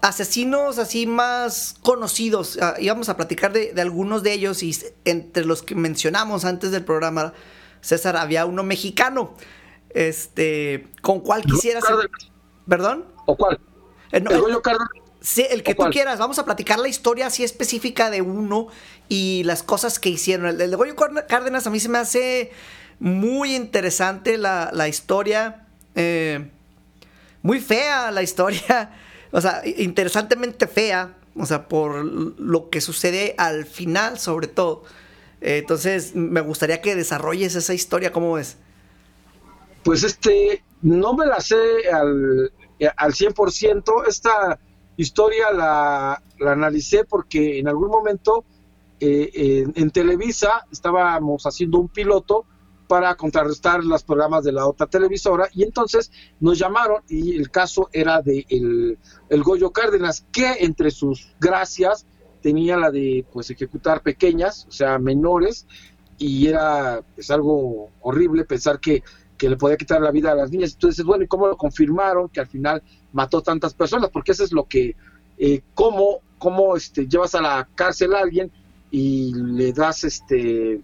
[0.01, 5.45] asesinos así más conocidos, ah, íbamos a platicar de, de algunos de ellos y entre
[5.45, 7.33] los que mencionamos antes del programa,
[7.81, 9.33] César, había uno mexicano.
[9.89, 11.83] Este, ¿con cuál quisieras?
[11.83, 12.31] Cárdenas,
[12.67, 13.05] ¿Perdón?
[13.25, 13.59] ¿O cuál?
[14.11, 14.57] Eh, no, ¿El eh?
[15.21, 15.91] Sí, el que ¿O tú cuál?
[15.91, 16.19] quieras.
[16.19, 18.67] Vamos a platicar la historia así específica de uno
[19.09, 20.47] y las cosas que hicieron.
[20.47, 22.51] El, el de Goyo Cárdenas a mí se me hace
[22.99, 25.65] muy interesante la, la historia.
[25.95, 26.49] eh,
[27.41, 28.91] muy fea la historia.
[29.31, 31.15] O sea, interesantemente fea.
[31.35, 34.83] O sea, por lo que sucede al final, sobre todo.
[35.41, 38.11] Eh, entonces, me gustaría que desarrolles esa historia.
[38.11, 38.57] ¿Cómo ves?
[39.83, 41.55] Pues este, no me la sé
[41.93, 42.51] al,
[42.95, 44.07] al 100%.
[44.07, 44.59] Esta
[44.97, 48.43] historia la, la analicé porque en algún momento
[48.99, 52.45] eh, en Televisa estábamos haciendo un piloto
[52.87, 57.89] para contrarrestar los programas de la otra televisora y entonces nos llamaron y el caso
[57.91, 58.97] era de el,
[59.29, 62.05] el Goyo Cárdenas que entre sus gracias
[62.41, 65.67] tenía la de pues ejecutar pequeñas, o sea menores
[66.17, 69.03] y era pues algo horrible pensar que
[69.37, 70.73] que le podía quitar la vida a las niñas.
[70.73, 72.81] Entonces, bueno, ¿y cómo lo confirmaron que al final
[73.13, 74.09] mató tantas personas?
[74.09, 74.95] Porque eso es lo que,
[75.37, 78.51] eh, cómo, cómo este, llevas a la cárcel a alguien
[78.91, 80.81] y le das, este,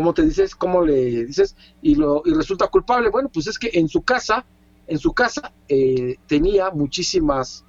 [0.00, 0.54] ¿cómo te dices?
[0.54, 1.54] ¿Cómo le dices?
[1.82, 3.10] Y, lo, y resulta culpable.
[3.10, 4.46] Bueno, pues es que en su casa,
[4.86, 7.66] en su casa eh, tenía muchísimas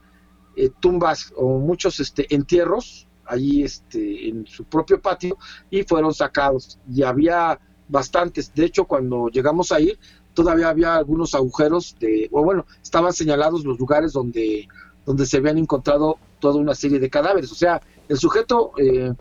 [0.56, 5.38] eh, tumbas o muchos este, entierros allí este, en su propio patio
[5.70, 6.80] y fueron sacados.
[6.90, 8.56] Y había bastantes.
[8.56, 10.00] De hecho, cuando llegamos a ir,
[10.34, 14.70] todavía había algunos agujeros de, o bueno, estaban señalados los lugares donde,
[15.06, 17.52] donde se habían encontrado toda una serie de cadáveres.
[17.52, 19.12] O sea, el sujeto, eh,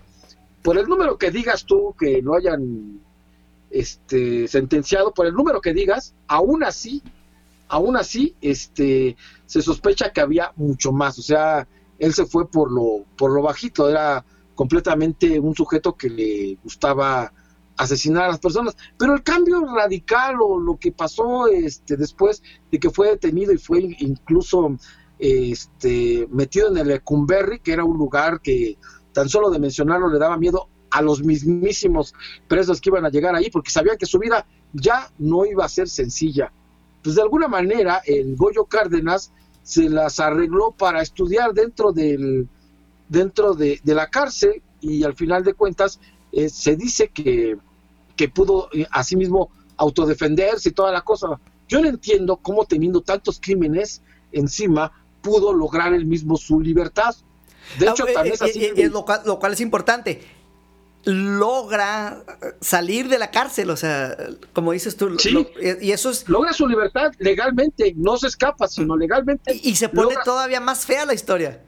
[0.63, 3.01] por el número que digas tú que lo hayan
[3.71, 7.03] este, sentenciado, por el número que digas, aún así,
[7.69, 11.19] aún así, este, se sospecha que había mucho más.
[11.19, 11.67] O sea,
[11.99, 17.33] él se fue por lo, por lo bajito, era completamente un sujeto que le gustaba
[17.77, 18.77] asesinar a las personas.
[18.99, 23.59] Pero el cambio radical o lo que pasó este, después de que fue detenido y
[23.59, 24.77] fue incluso
[25.19, 28.77] este, metido en el Lecumberri, que era un lugar que
[29.13, 32.15] tan solo de mencionarlo le daba miedo a los mismísimos
[32.49, 35.69] presos que iban a llegar ahí, porque sabían que su vida ya no iba a
[35.69, 36.53] ser sencilla.
[37.03, 42.49] Pues de alguna manera el Goyo Cárdenas se las arregló para estudiar dentro del
[43.09, 45.99] dentro de, la cárcel y al final de cuentas
[46.33, 47.59] eh, se dice que,
[48.17, 51.41] que pudo eh, asimismo autodefenderse y toda la cosa.
[51.69, 54.93] Yo no entiendo cómo teniendo tantos crímenes encima
[55.23, 57.15] pudo lograr él mismo su libertad.
[57.79, 58.65] De hecho, Ah, también eh, es así.
[58.65, 60.23] eh, eh, lo, cual, lo cual es importante.
[61.05, 62.23] Logra
[62.61, 64.15] salir de la cárcel, o sea,
[64.53, 65.31] como dices tú, Sí.
[65.31, 65.47] lo-
[65.81, 69.55] y eso es logra su libertad legalmente, no se escapa, sino legalmente.
[69.63, 71.63] y, y se pone logra- todavía más fea la historia.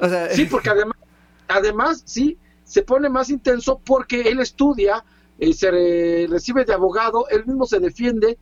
[0.00, 0.96] O sea, Sí, porque además,
[1.46, 5.04] además, sí, se pone más intenso porque él estudia,
[5.38, 8.38] eh, se re- recibe de abogado, él mismo se defiende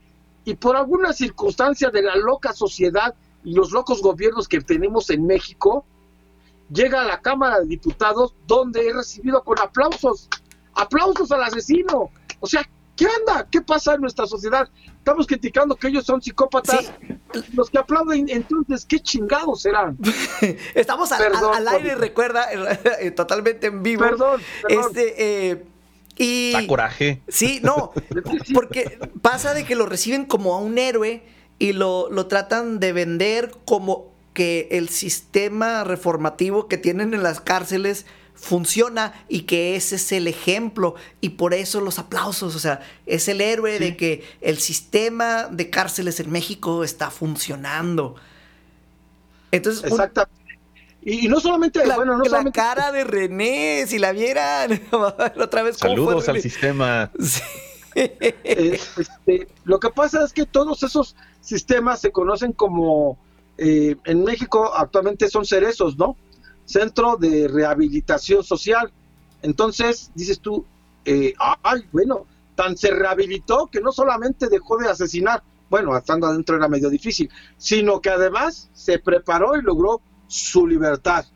[0.46, 5.26] y por alguna circunstancia de la loca sociedad y los locos gobiernos que tenemos en
[5.26, 5.85] México,
[6.72, 10.28] llega a la Cámara de Diputados donde es recibido con aplausos,
[10.74, 12.11] aplausos al asesino.
[12.40, 13.46] O sea, ¿qué anda?
[13.50, 14.68] ¿Qué pasa en nuestra sociedad?
[14.98, 16.92] Estamos criticando que ellos son psicópatas.
[17.54, 19.96] Los que aplauden, entonces, ¿qué chingados serán?
[20.74, 22.46] estamos al, Perdón, al- al aire, recuerda,
[23.00, 24.02] eh, totalmente en vivo.
[24.02, 24.87] Perdón, perdón.
[24.87, 25.64] Este, eh,
[26.16, 27.22] Y Da coraje.
[27.28, 27.92] Sí, no,
[28.54, 31.22] porque pasa de que lo reciben como a un héroe
[31.59, 34.10] y lo, lo tratan de vender como
[34.40, 40.26] que el sistema reformativo que tienen en las cárceles funciona y que ese es el
[40.26, 45.44] ejemplo y por eso los aplausos, o sea, es el héroe de que el sistema
[45.50, 48.14] de cárceles en México está funcionando.
[49.53, 50.59] Entonces, un- Exactamente.
[51.03, 54.81] Y, y no solamente, la, bueno, no la solamente cara de René, si la vieran,
[54.90, 57.11] otra vez cómo fue Saludos al sistema.
[57.22, 57.42] Sí.
[57.94, 63.18] Eh, este, lo que pasa es que todos esos sistemas se conocen como,
[63.62, 66.16] eh, en México actualmente son cerezos, ¿no?
[66.64, 68.90] Centro de Rehabilitación Social.
[69.42, 70.64] Entonces, dices tú,
[71.05, 76.57] eh, ay, bueno, tan se rehabilitó que no solamente dejó de asesinar, bueno, estando adentro
[76.57, 81.27] era medio difícil, sino que además se preparó y logró su libertad.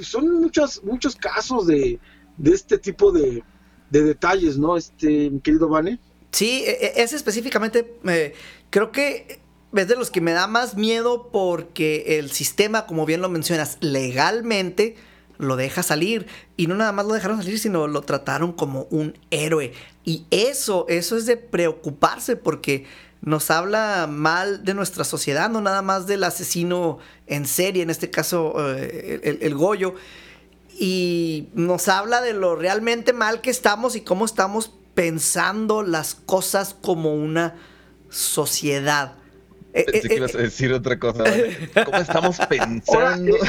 [0.00, 1.98] Son muchos, muchos casos de,
[2.36, 3.42] de este tipo de,
[3.90, 4.76] de detalles, ¿no?
[4.76, 5.98] Este, mi querido Vane.
[6.30, 8.32] Sí, e- e- ese específicamente eh,
[8.70, 9.40] creo que
[9.74, 13.76] es de los que me da más miedo porque el sistema, como bien lo mencionas,
[13.80, 14.96] legalmente
[15.38, 16.26] lo deja salir.
[16.56, 19.72] Y no nada más lo dejaron salir, sino lo trataron como un héroe.
[20.04, 22.86] Y eso, eso es de preocuparse porque
[23.20, 28.10] nos habla mal de nuestra sociedad, no nada más del asesino en serie, en este
[28.10, 29.94] caso eh, el, el Goyo.
[30.78, 36.74] Y nos habla de lo realmente mal que estamos y cómo estamos pensando las cosas
[36.80, 37.56] como una
[38.08, 39.14] sociedad.
[39.78, 41.22] Eh, Pensé eh, que ibas a eh, decir otra cosa.
[41.22, 41.70] ¿vale?
[41.84, 43.36] ¿Cómo estamos pensando?
[43.36, 43.40] eh,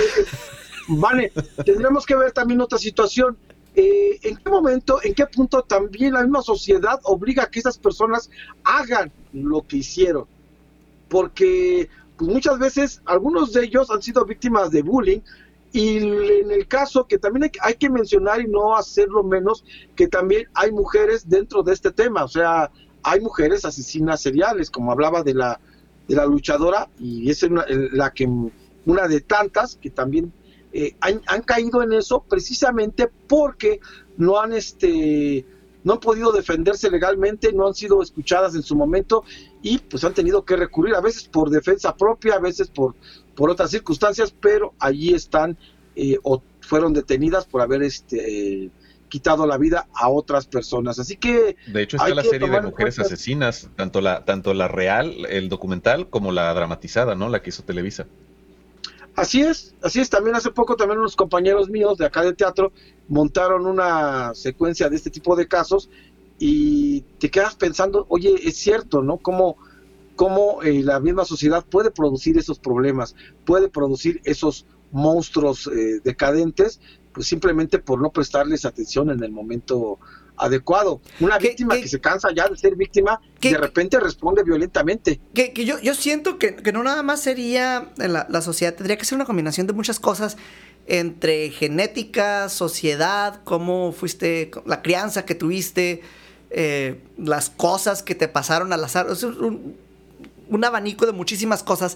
[0.87, 1.31] Vane,
[1.65, 3.37] tendremos que ver también otra situación.
[3.75, 7.77] Eh, ¿En qué momento, en qué punto también la misma sociedad obliga a que esas
[7.77, 8.29] personas
[8.63, 10.25] hagan lo que hicieron?
[11.07, 15.19] Porque pues, muchas veces algunos de ellos han sido víctimas de bullying
[15.71, 19.63] y en el caso que también hay, hay que mencionar y no hacerlo menos,
[19.95, 22.71] que también hay mujeres dentro de este tema, o sea,
[23.03, 25.59] hay mujeres asesinas seriales, como hablaba de la,
[26.09, 28.27] de la luchadora, y es una- la que
[28.85, 30.33] una de tantas que también
[30.73, 33.79] eh, han, han caído en eso precisamente porque
[34.17, 35.45] no han este
[35.83, 39.23] no han podido defenderse legalmente, no han sido escuchadas en su momento
[39.61, 42.95] y pues han tenido que recurrir a veces por defensa propia, a veces por,
[43.35, 45.57] por otras circunstancias, pero allí están
[45.95, 48.71] eh, o fueron detenidas por haber este eh,
[49.09, 50.99] quitado la vida a otras personas.
[50.99, 54.67] Así que De hecho, está la serie de mujeres cuenta- asesinas, tanto la, tanto la
[54.67, 57.27] real, el documental, como la dramatizada, ¿no?
[57.29, 58.05] La que hizo Televisa.
[59.15, 60.09] Así es, así es.
[60.09, 62.71] También hace poco también unos compañeros míos de acá de teatro
[63.09, 65.89] montaron una secuencia de este tipo de casos
[66.37, 69.17] y te quedas pensando, oye, es cierto, ¿no?
[69.17, 69.57] Cómo,
[70.15, 73.13] cómo eh, la misma sociedad puede producir esos problemas,
[73.45, 76.79] puede producir esos monstruos eh, decadentes,
[77.13, 79.99] pues simplemente por no prestarles atención en el momento
[80.37, 81.01] adecuado.
[81.19, 85.19] Una ¿Qué- víctima que se cansa ya de ser víctima, qué- de repente responde violentamente.
[85.33, 88.97] Que, que yo, yo siento que, que no nada más sería la, la sociedad, tendría
[88.97, 90.37] que ser una combinación de muchas cosas
[90.87, 96.01] entre genética, sociedad, cómo fuiste, la crianza que tuviste,
[96.51, 99.07] eh, las cosas que te pasaron al azar.
[99.11, 99.75] Es un,
[100.47, 101.95] un abanico de muchísimas cosas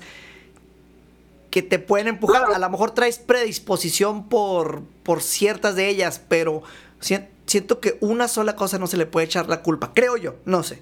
[1.53, 2.39] que te pueden empujar.
[2.39, 2.55] Claro.
[2.55, 6.63] A lo mejor traes predisposición por, por ciertas de ellas, pero
[6.99, 9.91] sien- siento que una sola cosa no se le puede echar la culpa.
[9.93, 10.81] Creo yo, no sé.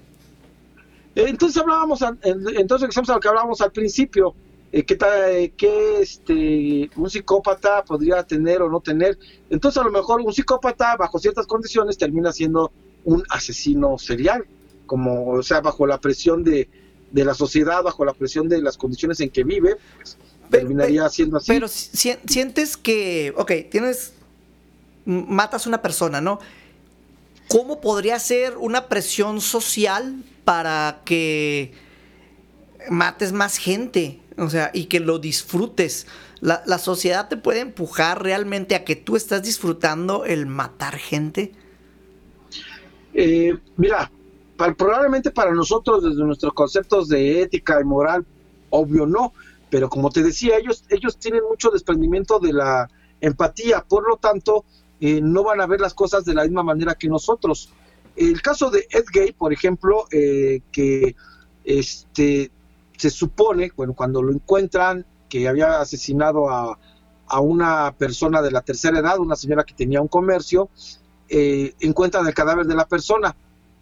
[1.14, 4.34] Eh, Entonces hablábamos, entonces a lo que hablábamos al principio,
[4.72, 9.18] eh, qué tal, eh, qué este, un psicópata podría tener o no tener.
[9.50, 12.72] Entonces a lo mejor un psicópata bajo ciertas condiciones termina siendo
[13.04, 14.46] un asesino serial,
[14.86, 16.66] como o sea bajo la presión de,
[17.10, 20.16] de la sociedad, bajo la presión de las condiciones en que vive, pues,
[20.52, 21.50] terminaría siendo así.
[21.52, 24.12] Pero si- sientes que, ok, tienes,
[25.04, 26.38] matas a una persona, ¿no?
[27.48, 31.74] ¿Cómo podría ser una presión social para que
[32.90, 34.20] mates más gente?
[34.38, 36.06] O sea, y que lo disfrutes.
[36.40, 41.52] La, la sociedad te puede empujar realmente a que tú estás disfrutando el matar gente.
[43.14, 44.10] Eh, mira,
[44.56, 48.26] probablemente para nosotros desde nuestros conceptos de ética y moral,
[48.70, 49.34] obvio no,
[49.72, 52.90] pero como te decía, ellos, ellos tienen mucho desprendimiento de la
[53.22, 54.66] empatía, por lo tanto,
[55.00, 57.70] eh, no van a ver las cosas de la misma manera que nosotros.
[58.14, 61.16] El caso de Ed Gay, por ejemplo, eh, que
[61.64, 62.50] este,
[62.98, 66.78] se supone, bueno, cuando lo encuentran, que había asesinado a,
[67.26, 70.68] a una persona de la tercera edad, una señora que tenía un comercio,
[71.30, 73.34] eh, encuentran el cadáver de la persona.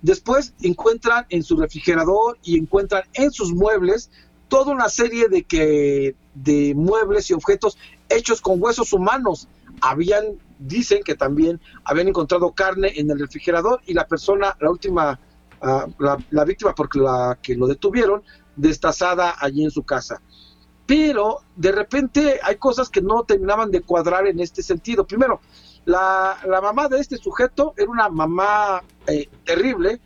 [0.02, 4.08] Después encuentran en su refrigerador y encuentran en sus muebles
[4.50, 7.78] toda una serie de que de muebles y objetos
[8.10, 9.48] hechos con huesos humanos.
[9.80, 15.18] Habían dicen que también habían encontrado carne en el refrigerador y la persona, la última,
[15.62, 15.86] ah,
[16.30, 18.22] la, víctima porque la que lo detuvieron,
[18.56, 20.20] destazada allí en su casa.
[20.84, 25.06] Pero de repente hay cosas que no terminaban de cuadrar en este sentido.
[25.06, 25.40] Primero,
[25.84, 30.00] la, la mamá de este sujeto era una mamá eh, terrible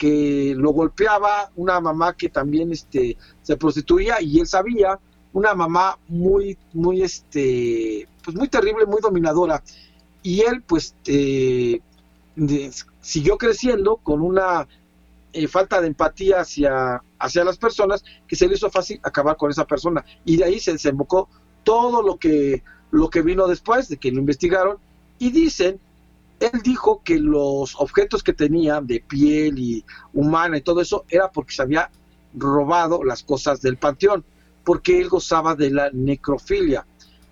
[0.00, 4.98] que lo golpeaba, una mamá que también este, se prostituía y él sabía,
[5.34, 9.62] una mamá muy, muy, este, pues muy terrible, muy dominadora.
[10.22, 11.82] Y él, pues, de-
[13.02, 14.66] siguió creciendo con una
[15.34, 19.50] eh, falta de empatía hacia, hacia las personas que se le hizo fácil acabar con
[19.50, 20.02] esa persona.
[20.24, 21.28] Y de ahí se desembocó
[21.62, 24.78] todo lo que, lo que vino después de que lo investigaron.
[25.18, 25.78] Y dicen,
[26.40, 29.84] él dijo que los objetos que tenía de piel y
[30.14, 31.90] humana y todo eso era porque se había
[32.34, 34.24] robado las cosas del panteón,
[34.64, 36.86] porque él gozaba de la necrofilia.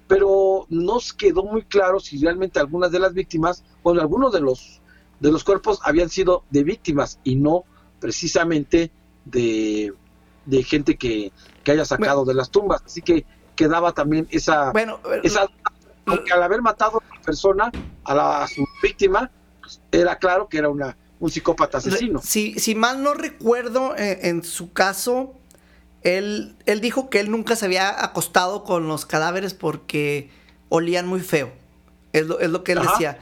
[0.07, 4.81] Pero nos quedó muy claro si realmente algunas de las víctimas, o algunos de los,
[5.21, 7.65] de los cuerpos habían sido de víctimas y no
[8.01, 8.91] precisamente
[9.25, 9.93] de,
[10.45, 11.33] de gente que,
[11.65, 12.83] que haya sacado de las tumbas.
[12.85, 13.25] Así que
[13.57, 15.49] quedaba también esa, Bueno, esa
[16.09, 17.71] porque al haber matado persona,
[18.05, 22.21] a, la, a su víctima, pues, era claro que era una, un psicópata asesino.
[22.23, 25.35] Si, si mal no recuerdo, eh, en su caso,
[26.03, 30.31] él, él dijo que él nunca se había acostado con los cadáveres porque
[30.71, 31.53] olían muy feo.
[32.15, 32.93] Es lo, es lo que él Ajá.
[32.93, 33.19] decía.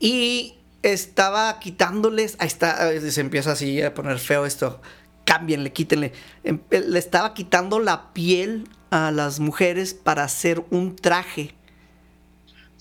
[0.00, 2.36] Y estaba quitándoles.
[2.38, 4.80] Ahí está, se empieza así a poner feo esto.
[5.26, 6.12] Cámbienle, quítenle.
[6.44, 11.54] Em- Le estaba quitando la piel a las mujeres para hacer un traje.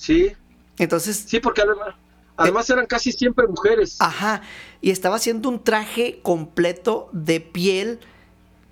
[0.01, 0.31] Sí,
[0.79, 1.93] Entonces, sí, porque además,
[2.35, 3.97] además eran casi siempre mujeres.
[3.99, 4.41] Ajá,
[4.81, 7.99] y estaba haciendo un traje completo de piel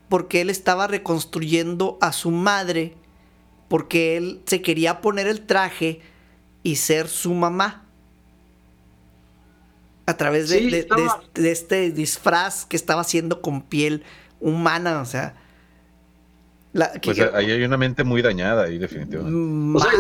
[0.07, 2.95] porque él estaba reconstruyendo a su madre
[3.67, 6.01] porque él se quería poner el traje
[6.63, 7.85] y ser su mamá
[10.07, 13.61] a través de, Sí, de- de estaba- este- de este disfraz que estaba haciendo con
[13.61, 14.03] piel
[14.39, 15.35] humana, o sea,
[16.73, 19.77] la, que- Pues ahí hay una mente muy dañada ahí, definitivamente.
[19.77, 19.91] O sea,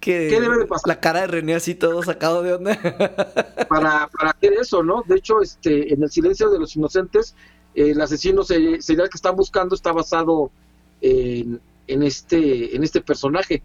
[0.00, 0.88] que ¿qué debe de pasar?
[0.88, 2.78] la cara de René así todo sacado de onda.
[3.68, 5.02] para, para hacer eso, ¿no?
[5.06, 7.34] De hecho, este, en el silencio de los inocentes,
[7.74, 10.50] eh, el asesino se- serial que están buscando está basado
[11.00, 13.62] en, en este, en este personaje.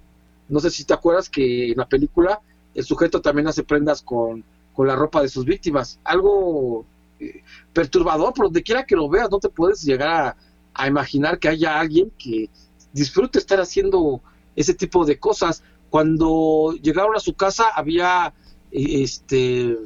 [0.49, 2.41] No sé si te acuerdas que en la película
[2.75, 5.99] el sujeto también hace prendas con, con la ropa de sus víctimas.
[6.03, 6.85] Algo
[7.19, 10.35] eh, perturbador, por donde quiera que lo veas, no te puedes llegar a,
[10.73, 12.49] a imaginar que haya alguien que
[12.91, 14.21] disfrute estar haciendo
[14.55, 15.63] ese tipo de cosas.
[15.93, 18.33] Cuando llegaron a su casa había
[18.71, 19.77] eh, este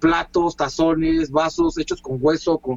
[0.00, 2.76] platos, tazones, vasos hechos con hueso, con,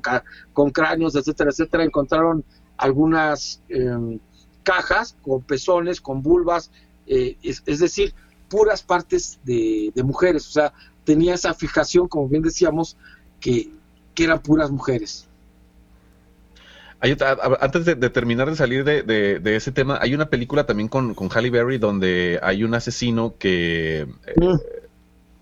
[0.53, 1.83] con cráneos, etcétera, etcétera.
[1.83, 2.45] Encontraron
[2.77, 4.19] algunas em,
[4.61, 6.69] cajas con pezones, con vulvas,
[7.07, 8.13] eh, es, es decir,
[8.47, 10.47] puras partes de, de mujeres.
[10.47, 10.71] O sea,
[11.03, 12.95] tenía esa fijación, como bien decíamos,
[13.39, 13.71] que,
[14.13, 15.26] que eran puras mujeres.
[16.99, 20.15] Hay otra- a- antes de, de terminar de salir de, de- de ese tema, hay
[20.15, 24.07] una película también con, con Halle Berry donde hay un asesino que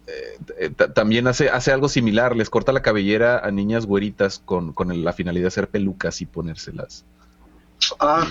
[0.07, 4.39] eh, eh, ta- también hace, hace algo similar, les corta la cabellera a niñas güeritas
[4.43, 7.05] con, con el- la finalidad de hacer pelucas y ponérselas.
[7.99, 8.27] Ah,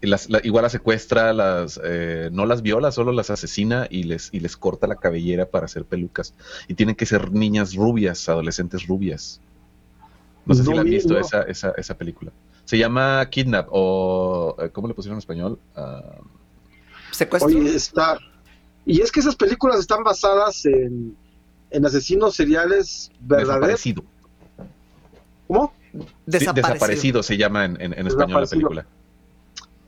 [0.00, 4.02] Y las, la- igual las secuestra, las, eh, no las viola, solo las asesina y
[4.04, 6.34] les, y les corta la cabellera para hacer pelucas.
[6.68, 9.40] Y tienen que ser niñas rubias, adolescentes rubias.
[10.46, 11.20] No sé si la han vi, visto no.
[11.20, 12.30] esa, esa, esa película.
[12.64, 14.56] Se llama Kidnap o...
[14.58, 15.58] eh, ¿Cómo le pusieron en español?
[15.76, 16.02] Ah,
[17.10, 17.48] Secuestro.
[17.48, 18.18] Oye, está.
[18.86, 21.16] Y es que esas películas están basadas en,
[21.70, 23.48] en asesinos seriales verdaderos.
[23.82, 24.04] desaparecido.
[25.46, 25.72] ¿Cómo?
[25.92, 26.54] Sí, desaparecido.
[26.72, 28.86] desaparecido se llama en, en- en español la película.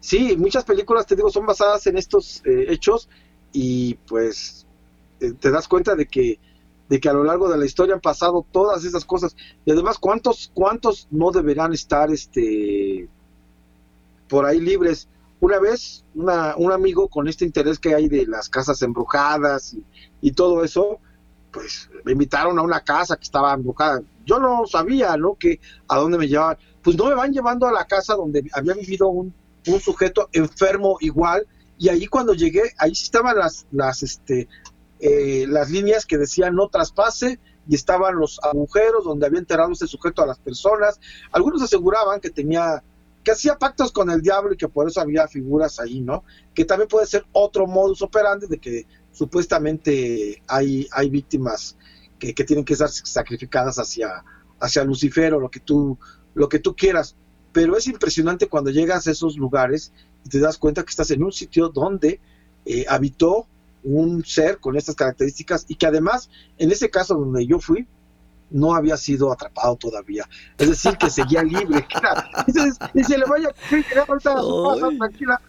[0.01, 3.09] Sí, muchas películas, te digo, son basadas en estos eh, hechos
[3.53, 4.67] y pues
[5.21, 6.39] eh, te das cuenta de que
[6.89, 9.37] de que a lo largo de la historia han pasado todas esas cosas.
[9.65, 13.09] Y además cuántos cuántos no deberán estar este
[14.29, 15.09] por ahí libres
[15.41, 19.85] una vez una, un amigo con este interés que hay de las casas embrujadas y,
[20.21, 20.99] y todo eso
[21.53, 24.03] pues me invitaron a una casa que estaba embrujada.
[24.25, 26.59] Yo no sabía no que a dónde me llevaban.
[26.83, 29.33] Pues no me van llevando a la casa donde había vivido un
[29.67, 31.47] un sujeto enfermo igual.
[31.79, 34.49] Y ahí cuando llegué ahí sí estaban las las este
[35.01, 37.39] eh, las líneas que decían no traspase
[37.69, 41.01] y estaban los agujeros donde había enterrado este sujeto a las personas.
[41.33, 42.83] Algunos aseguraban que tenía
[43.23, 46.23] que hacía pactos con el diablo y que por eso había figuras ahí no
[46.55, 51.77] que también puede ser otro modus operandi de que supuestamente hay hay víctimas
[52.21, 54.25] que, que tienen que ser sacrificadas hacia
[54.61, 55.99] hacia Lucifer o lo que tú
[56.35, 57.17] lo que tú quieras.
[57.53, 59.93] Pero es impresionante cuando llegas a esos lugares
[60.25, 62.21] y te das cuenta que estás en un sitio donde
[62.67, 63.49] eh, habitó
[63.87, 66.29] un ser con estas características y que además,
[66.59, 67.87] en ese caso donde yo fui,
[68.51, 70.29] no había sido atrapado todavía.
[70.59, 71.87] Es decir, que seguía libre.
[72.95, 75.41] y se le vaya a su casa, tranquila.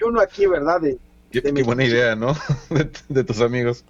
[0.00, 0.80] Y uno aquí, ¿verdad?
[0.80, 0.98] De,
[1.30, 2.34] qué, buena idea, ¿no?
[3.08, 3.84] De, tus amigos.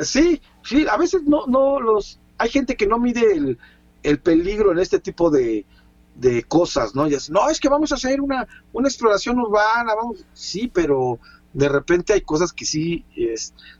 [0.00, 2.20] Sí, sí, a veces no, no los...
[2.36, 3.58] Hay gente que no mide el,
[4.02, 5.64] el peligro en este tipo de,
[6.14, 7.06] de cosas, ¿no?
[7.06, 11.18] Y es, no, es que vamos a hacer una, una exploración urbana, vamos, sí, pero
[11.52, 13.04] de repente hay cosas que sí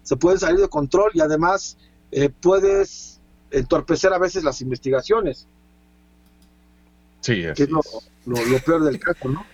[0.03, 1.77] se pueden salir de control y además
[2.11, 3.21] eh, puedes
[3.51, 5.47] entorpecer a veces las investigaciones.
[7.21, 7.83] Sí, que es, lo,
[8.65, 9.47] peor del caso, ¿no?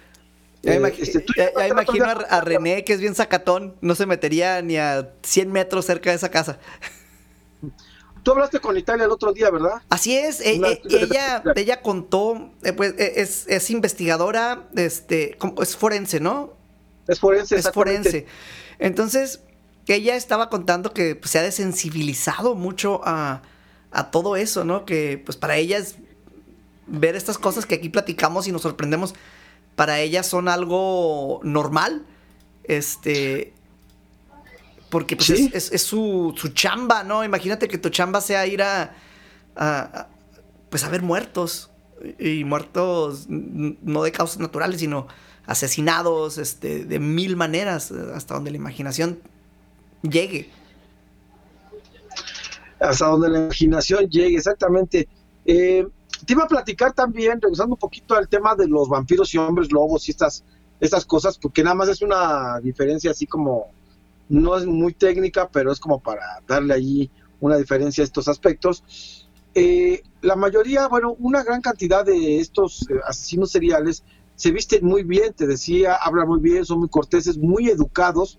[0.63, 1.25] Ya, eh, este,
[1.69, 6.11] imagino a, René, que es bien sacatón, no se metería ni a 100 metros cerca
[6.11, 6.59] de esa casa.
[8.25, 9.83] Tú hablaste con Italia el otro día, ¿verdad?
[9.89, 15.77] Así es, e, e, ella, ella contó, eh, pues e, es, es, investigadora, este, es
[15.77, 16.58] forense, ¿no?
[17.09, 17.57] Es forense.
[17.57, 18.27] Es forense.
[18.79, 19.41] Entonces,
[19.87, 23.43] ella estaba contando que pues, se ha desensibilizado mucho a,
[23.91, 24.85] a todo eso, ¿no?
[24.85, 25.97] Que pues para ella es
[26.87, 29.15] ver estas cosas que aquí platicamos y nos sorprendemos,
[29.77, 32.05] para ella son algo normal.
[32.65, 33.55] Este,
[34.91, 37.25] porque pues, es, su, chamba, ¿no?
[37.25, 38.95] Imagínate que tu chamba sea ir a,
[40.71, 41.71] pues a ver muertos.
[42.19, 45.09] Y muertos no de causas naturales, sino
[45.49, 49.19] asesinados este, de mil maneras, hasta donde la imaginación
[50.03, 50.51] llegue.
[52.79, 55.09] Hasta donde la imaginación llegue, exactamente.
[55.47, 55.87] Eh,
[56.27, 59.73] te iba a platicar también, regresando un poquito al tema de los vampiros y hombres
[59.73, 60.45] lobos y estas,
[60.81, 63.71] estas cosas, porque nada más es una diferencia así como
[64.29, 69.27] no es muy técnica, pero es como para darle ahí una diferencia a estos aspectos.
[69.55, 74.05] Eh, la mayoría, bueno, una gran cantidad de estos eh, asesinos seriales
[74.39, 78.39] se visten muy bien, te decía, hablan muy bien, son muy corteses, muy educados,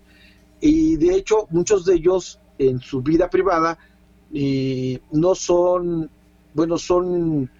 [0.58, 3.78] y de hecho muchos de ellos en su vida privada
[5.12, 6.10] no son,
[6.54, 7.50] bueno, son,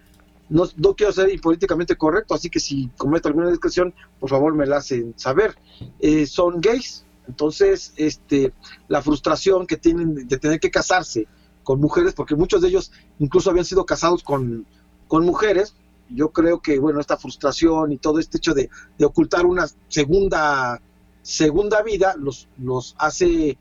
[0.49, 4.79] no, quiero ser políticamente correcto, así que si cometo alguna discusión, por favor me la
[4.79, 5.55] hacen saber,
[5.99, 8.55] eh, son gays, entonces, este,
[8.89, 11.29] la frustración que tienen de tener que casarse
[11.63, 14.65] con mujeres, porque muchos de ellos incluso habían sido casados con,
[15.09, 15.75] con mujeres,
[16.15, 18.71] yo creo que, bueno, esta frustración y todo este hecho de,
[19.05, 20.81] ocultar una segunda,
[21.23, 23.59] segunda vida los, los hace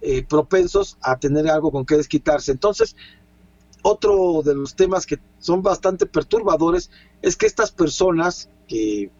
[0.00, 2.52] eh, propensos a tener algo con que desquitarse.
[2.52, 2.96] Entonces,
[3.82, 6.90] otro de los temas que son bastante perturbadores
[7.20, 9.10] es que estas personas que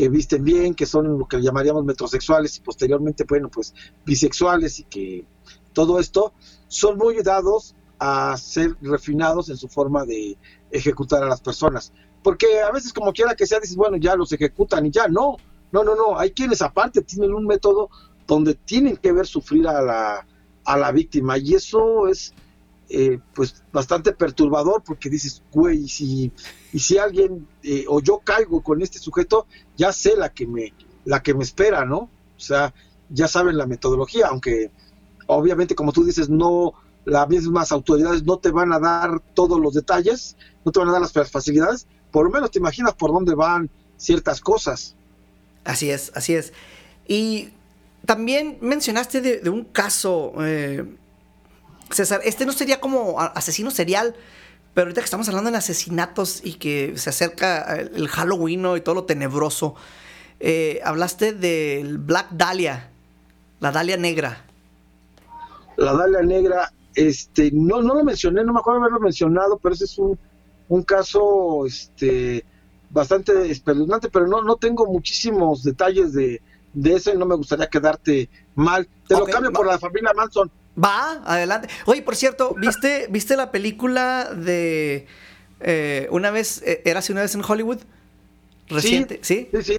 [0.00, 3.74] que visten bien, que son lo que llamaríamos metrosexuales y posteriormente, bueno, pues
[4.06, 5.26] bisexuales y que
[5.74, 6.32] todo esto
[6.68, 10.36] son muy dados a ser refinados en su forma de
[10.70, 11.92] ejecutar a las personas.
[12.22, 15.36] Porque a veces como quiera que sea, dices, bueno, ya los ejecutan y ya, no,
[15.70, 17.90] no, no, no, hay quienes aparte tienen un método
[18.26, 20.26] donde tienen que ver sufrir a la,
[20.64, 22.32] a la víctima y eso es
[22.88, 26.32] eh, pues bastante perturbador porque dices, güey, si,
[26.72, 29.46] y si alguien eh, o yo caigo con este sujeto,
[29.76, 30.72] ya sé la que me,
[31.04, 31.98] la que me espera, ¿no?
[31.98, 32.72] O sea,
[33.10, 34.70] ya saben la metodología, aunque
[35.26, 36.72] obviamente como tú dices, no,
[37.10, 40.92] las mismas autoridades no te van a dar todos los detalles, no te van a
[40.92, 44.94] dar las facilidades, por lo menos te imaginas por dónde van ciertas cosas.
[45.64, 46.52] Así es, así es.
[47.06, 47.50] Y
[48.06, 50.84] también mencionaste de, un caso eh,
[51.90, 54.14] César, este no sería como asesino serial,
[54.74, 58.94] pero ahorita que estamos hablando de asesinatos y que se acerca el Halloween y todo
[58.94, 59.74] lo tenebroso,
[60.38, 62.90] eh, hablaste del Black Dahlia,
[63.58, 64.44] la Dahlia negra.
[65.76, 69.84] La Dahlia negra, este, no, no lo mencioné, no me acuerdo haberlo mencionado, pero ese
[69.84, 70.18] es un,
[70.68, 72.44] un caso este,
[72.90, 77.68] bastante espeluznante, pero no, no tengo muchísimos detalles de, de eso y no me gustaría
[77.68, 78.88] quedarte mal.
[79.06, 80.50] Te lo cambio por la familia Manson.
[80.82, 81.68] Va, adelante.
[81.86, 85.06] Oye, por cierto, ¿viste, ¿viste la película de
[85.60, 87.78] eh, una vez, eh, era una vez en Hollywood?
[88.68, 89.48] Reciente, ¿sí?
[89.52, 89.78] Sí, sí.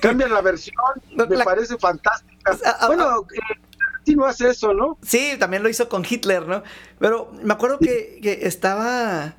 [0.00, 0.74] Cambian la versión,
[1.16, 2.58] me parece fantástica.
[2.64, 3.20] Ah, ah, bueno, ah.
[3.34, 3.58] eh,
[4.06, 4.98] no hace eso, ¿no?
[5.02, 6.62] Sí, también lo hizo con Hitler, ¿no?
[6.98, 9.36] Pero me acuerdo que, estaba,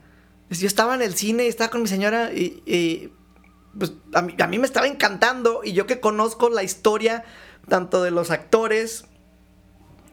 [0.49, 3.11] yo estaba en el cine y estaba con mi señora y,
[3.77, 7.23] pues a mí, a mí me estaba encantando y yo que conozco la historia
[7.67, 9.05] tanto de los actores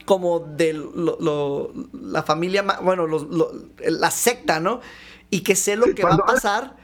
[0.04, 0.72] como de
[1.92, 3.06] la familia, bueno,
[3.78, 4.80] la secta, ¿no?
[5.30, 6.76] Y que sé lo que va a pasar.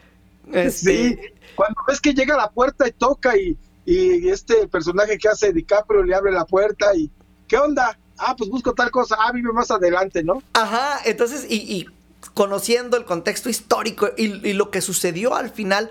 [0.53, 0.71] Este...
[0.71, 1.19] Sí,
[1.57, 5.53] cuando ves que llega a la puerta y toca y, y este personaje que hace
[5.53, 7.11] DiCaprio le abre la puerta y
[7.49, 7.99] ¿qué onda?
[8.19, 10.43] Ah, pues busco tal cosa, ah, vive más adelante, ¿no?
[10.55, 11.87] Ajá, entonces, y,
[12.35, 15.91] conociendo el contexto histórico y, lo que sucedió al final,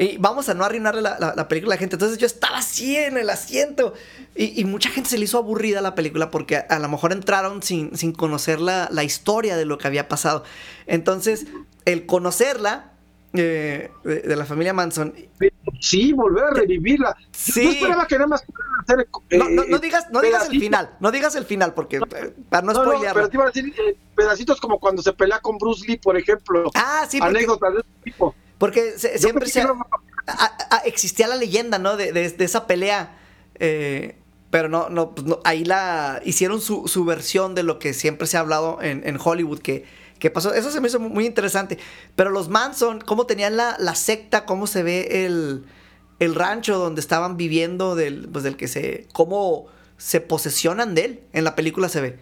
[0.00, 1.96] Y vamos a no arruinarle la, la- la película a la gente.
[1.96, 3.94] Entonces yo estaba así en el asiento.
[4.36, 7.10] Y, y mucha gente se le hizo aburrida la película porque a, a lo mejor
[7.12, 10.44] entraron sin, sin conocer la, la historia de lo que había pasado.
[10.86, 11.46] Entonces,
[11.84, 12.92] el conocerla
[13.32, 15.14] eh, de, de la familia Manson.
[15.40, 15.50] Sí,
[16.14, 17.16] volver a revivirla.
[17.32, 17.64] Sí.
[17.64, 18.44] Yo esperaba que nada más
[18.80, 19.08] hacer.
[19.30, 20.96] No, no- no eh, digas, no digas el final.
[21.00, 23.96] No digas el final porque eh, para no No, pero te iba a decir eh,
[24.14, 26.70] pedacitos como cuando se pelea con Bruce Lee, por ejemplo.
[26.74, 28.34] Ah, sí, Anécdotas de ese tipo.
[28.58, 29.68] porque se- siempre se, a-
[30.70, 31.96] a- existía la leyenda, ¿no?
[31.96, 33.18] De, de- de esa pelea.
[33.56, 34.16] eh,
[34.50, 38.26] pero no, no, pues no, ahí la hicieron su, su versión de lo que siempre
[38.26, 39.84] se ha hablado en, en Hollywood que,
[40.18, 40.54] que pasó.
[40.54, 41.78] Eso se me hizo muy interesante.
[42.16, 45.64] Pero los Manson, cómo tenían la, la secta, cómo se ve el,
[46.18, 49.06] el rancho donde estaban viviendo, del, pues del que se.
[49.12, 49.66] cómo
[49.96, 51.20] se posesionan de él.
[51.32, 52.18] En la película se ve.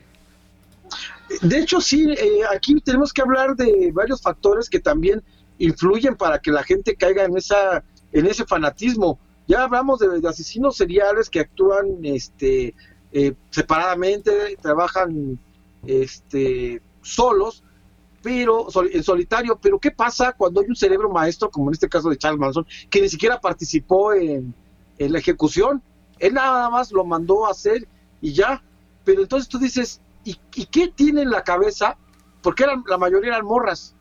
[1.42, 5.22] De hecho, sí, eh, aquí tenemos que hablar de varios factores que también
[5.58, 7.82] influyen para que la gente caiga en esa
[8.12, 9.18] en ese fanatismo.
[9.46, 12.74] Ya hablamos de, asesinos seriales que actúan este
[13.12, 15.38] eh, separadamente, trabajan
[15.86, 17.62] este solos,
[18.26, 19.56] pero sol- en solitario.
[19.62, 22.66] Pero qué pasa cuando hay un cerebro maestro, como en este caso de Charles Manson,
[22.90, 24.52] que ni siquiera participó en,
[24.98, 25.80] en la ejecución?
[26.18, 27.86] Él nada más lo mandó a hacer
[28.20, 28.64] y ya.
[29.04, 31.96] Pero entonces tú dices, ¿y, y qué tiene en la cabeza?
[32.42, 33.94] Porque eran, la mayoría eran morras,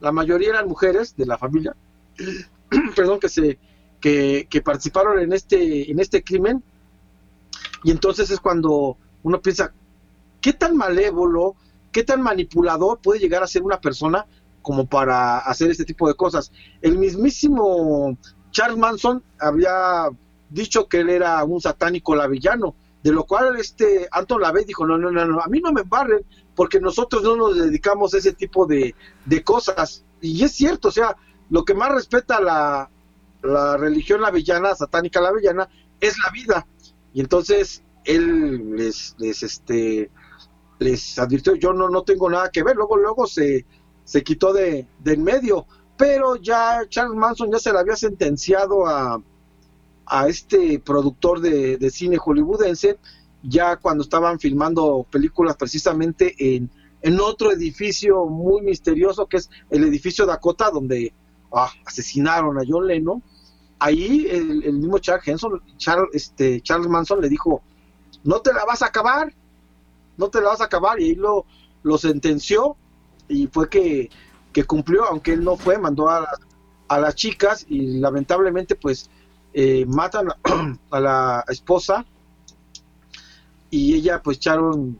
[0.00, 1.76] la mayoría eran mujeres de la familia,
[2.96, 3.58] perdón, que se
[4.00, 6.62] que, que participaron en este en este crimen.
[7.84, 9.72] Y entonces es cuando uno piensa,
[10.40, 11.56] ¿qué tan malévolo,
[11.92, 14.26] qué tan manipulador puede llegar a ser una persona
[14.62, 16.52] como para hacer este tipo de cosas?
[16.82, 18.16] El mismísimo
[18.50, 20.08] Charles Manson había
[20.50, 24.98] dicho que él era un satánico lavillano, de lo cual este Anton LaVey dijo, no,
[24.98, 26.24] no, no, no, a mí no me embarren,
[26.54, 30.04] porque nosotros no nos dedicamos a ese tipo de, de cosas.
[30.20, 31.16] Y es cierto, o sea,
[31.50, 32.90] lo que más respeta la,
[33.42, 35.68] la religión lavillana, satánica lavillana,
[36.00, 36.66] es la vida.
[37.14, 40.10] Y entonces él les, les, este,
[40.78, 43.66] les advirtió, yo no, no tengo nada que ver, luego, luego se,
[44.04, 45.66] se quitó de, de en medio,
[45.96, 49.20] pero ya Charles Manson ya se le había sentenciado a,
[50.06, 52.98] a este productor de, de cine hollywoodense,
[53.42, 56.70] ya cuando estaban filmando películas precisamente en,
[57.02, 61.12] en otro edificio muy misterioso, que es el edificio Dakota, donde
[61.52, 63.22] ah, asesinaron a John Lennon.
[63.78, 67.62] Ahí el, el mismo Charles, Henson, Charles, este, Charles Manson le dijo,
[68.24, 69.32] no te la vas a acabar,
[70.18, 71.46] no te la vas a acabar, y ahí lo,
[71.82, 72.76] lo sentenció,
[73.28, 74.10] y fue que,
[74.52, 76.28] que cumplió, aunque él no fue, mandó a,
[76.88, 79.08] a las chicas, y lamentablemente pues
[79.54, 80.36] eh, matan a,
[80.90, 82.04] a la esposa,
[83.70, 84.98] y ella pues Sharon,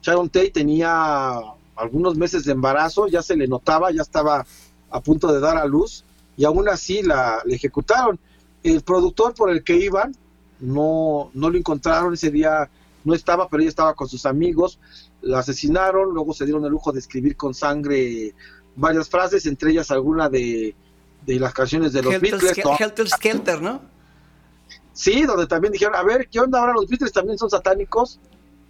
[0.00, 1.38] Sharon Tate tenía
[1.76, 4.46] algunos meses de embarazo, ya se le notaba, ya estaba
[4.90, 6.04] a punto de dar a luz,
[6.36, 8.18] y aún así la, la ejecutaron.
[8.62, 10.14] El productor por el que iban,
[10.60, 12.70] no, no lo encontraron ese día,
[13.04, 14.80] no estaba, pero ella estaba con sus amigos,
[15.22, 18.34] la asesinaron, luego se dieron el lujo de escribir con sangre
[18.76, 20.74] varias frases, entre ellas alguna de,
[21.24, 22.64] de las canciones de los Helter, Beatles.
[22.64, 22.76] ¿no?
[22.78, 23.82] Helter Skelter, ¿no?
[24.92, 28.20] Sí, donde también dijeron, a ver, ¿qué onda ahora los Beatles también son satánicos?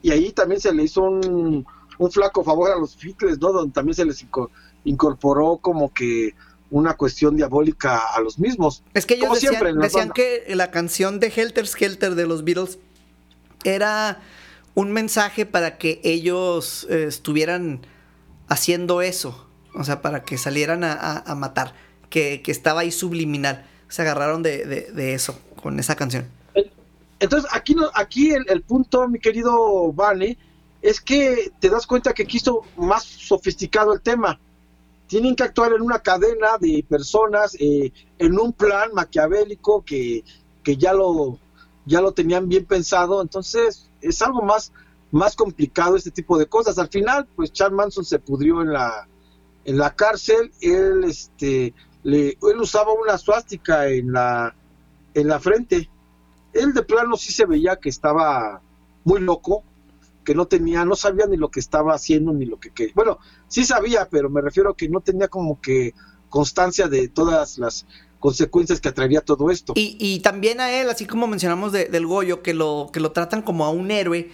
[0.02, 1.66] Y ahí también se le hizo un,
[1.98, 3.52] un flaco favor a los Beatles, ¿no?
[3.52, 4.50] Donde también se les inco-
[4.84, 6.34] incorporó como que
[6.70, 8.82] una cuestión diabólica a los mismos.
[8.94, 12.42] Es que ellos Como decían, siempre decían que la canción de Helter Skelter de los
[12.42, 12.78] Beatles
[13.64, 14.20] era
[14.74, 17.86] un mensaje para que ellos eh, estuvieran
[18.48, 19.48] haciendo eso.
[19.74, 21.74] O sea, para que salieran a, matar.
[22.10, 23.66] Que, que estaba ahí subliminal.
[23.88, 26.28] Se agarraron de, de- eso con esa canción.
[27.18, 30.36] Entonces, aquí, no, aquí el, el punto, mi querido Vane,
[30.82, 34.38] es que te das cuenta que estuvo más sofisticado el tema.
[35.06, 40.22] Tienen que actuar en una cadena de personas, eh, en un plan maquiavélico que,
[40.62, 41.38] que ya, lo,
[41.86, 43.22] ya lo tenían bien pensado.
[43.22, 44.72] Entonces, es algo más,
[45.10, 46.78] más complicado este tipo de cosas.
[46.78, 49.08] Al final, pues Charles Manson se pudrió en la,
[49.64, 50.52] en la cárcel.
[50.60, 54.54] Él, este, le, él usaba una suástica en la,
[55.14, 55.90] en la frente
[56.52, 58.62] él de plano sí se veía que estaba
[59.04, 59.64] muy loco,
[60.24, 63.18] que no tenía, no sabía ni lo que estaba haciendo ni lo que, que- bueno,
[63.48, 65.94] sí sabía, pero me refiero a que no tenía como que
[66.28, 67.86] constancia de todas las
[68.24, 69.74] consecuencias que atraería todo esto.
[69.76, 73.12] Y, y también a él, así como mencionamos de- del Goyo, que lo, que lo
[73.12, 74.30] tratan como a un héroe,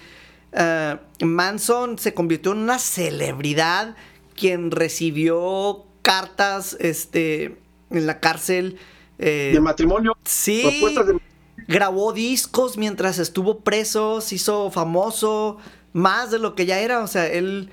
[0.52, 3.96] eh, Manson se convirtió en una celebridad
[4.36, 7.56] quien recibió cartas este,
[7.90, 8.76] en la cárcel.
[9.18, 11.18] eh, de matrimonio, sí, propuestas de
[11.66, 15.56] grabó discos mientras estuvo preso, se hizo famoso,
[15.92, 17.02] más de lo que ya era.
[17.02, 17.70] O sea, él,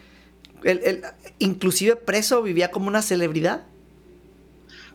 [0.63, 1.01] él- él,
[1.37, 3.65] inclusive preso, vivía como una celebridad.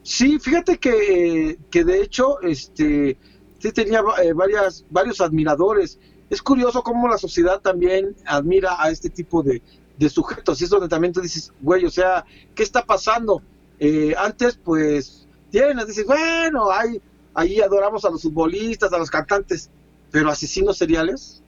[0.03, 3.17] Sí, fíjate que, que de hecho, este,
[3.59, 5.99] sí tenía eh, varias, varios admiradores.
[6.29, 9.63] Es curioso cómo la sociedad también admira a este tipo de,
[9.99, 10.61] de sujetos.
[10.61, 12.25] Y es donde también tú dices, güey, o sea,
[12.55, 13.43] ¿qué está pasando?
[13.79, 17.01] Eh, antes, pues, tienes, dices, bueno, hay,
[17.35, 19.71] ahí adoramos a los futbolistas, a los cantantes,
[20.11, 21.43] pero asesinos seriales.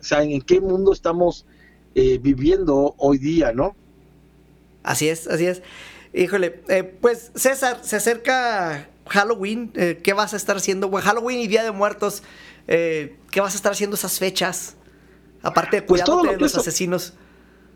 [0.00, 1.46] O sea, ¿en qué mundo estamos
[1.94, 3.74] eh, viviendo hoy día, no?
[4.82, 5.62] Así es, así es.
[6.16, 9.70] Híjole, eh, pues César, se acerca Halloween.
[9.74, 10.88] eh, ¿Qué vas a estar haciendo?
[10.88, 12.22] Bueno, Halloween y Día de Muertos.
[12.68, 14.76] eh, ¿Qué vas a estar haciendo esas fechas?
[15.42, 17.12] Aparte de Pues todo cuidándote lo de que los asesinos.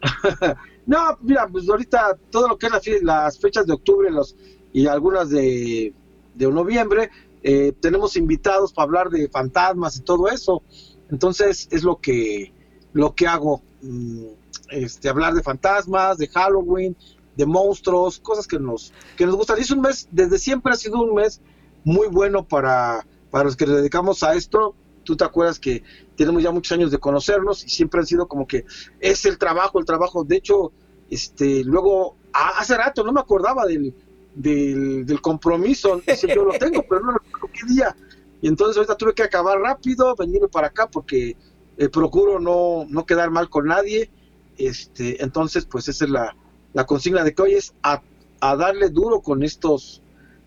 [0.86, 4.34] No, mira, pues ahorita todo lo que es las fechas de octubre los,
[4.72, 5.93] y algunas de,
[6.34, 7.11] de noviembre,
[7.45, 10.62] eh, tenemos invitados para hablar de fantasmas y todo eso.
[11.11, 12.53] Entonces es lo que,
[12.93, 14.24] lo que hago, mm,
[14.70, 16.97] este, hablar de fantasmas, de Halloween,
[17.36, 19.58] de monstruos, cosas que nos, que nos gustan.
[19.58, 21.40] Y es un mes, desde siempre ha sido un mes
[21.84, 24.74] muy bueno para, para los que nos dedicamos a esto.
[25.04, 25.82] Tú te acuerdas que
[26.16, 28.64] tenemos ya muchos años de conocernos y siempre han sido como que
[29.00, 30.24] es el trabajo, el trabajo.
[30.24, 30.72] De hecho,
[31.08, 33.94] este, luego, hace rato no me acordaba del,
[34.34, 37.96] del, del compromiso, Decía, yo lo tengo, pero no recuerdo qué día.
[38.42, 41.36] Y entonces ahorita tuve que acabar rápido, venirme para acá porque
[41.76, 44.10] eh, procuro no, no quedar mal con nadie.
[44.56, 46.36] Este, entonces, pues esa es la,
[46.72, 48.02] la consigna de que hoy es a,
[48.40, 50.02] a darle duro con estos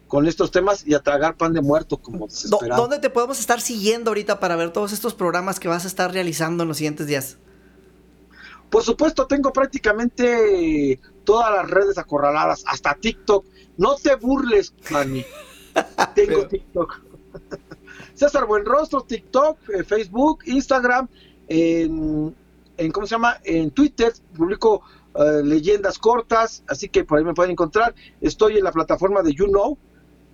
[0.08, 2.82] con estos temas y a tragar pan de muerto como Do- desesperado.
[2.84, 6.12] ¿Dónde te podemos estar siguiendo ahorita para ver todos estos programas que vas a estar
[6.14, 7.38] realizando en los siguientes días?
[8.70, 13.46] Por supuesto, tengo prácticamente todas las redes acorraladas, hasta TikTok.
[13.78, 15.26] No te burles, Manny.
[16.16, 17.00] Tengo Pero- TikTok.
[18.14, 21.08] César Buenrostro, TikTok, eh, Facebook, Instagram,
[21.48, 22.36] en,
[22.78, 23.38] en, ¿cómo se llama?
[23.44, 24.82] En Twitter, publico
[25.16, 27.94] eh, leyendas cortas, así que por ahí me pueden encontrar.
[28.22, 29.78] Estoy en la plataforma de You Know,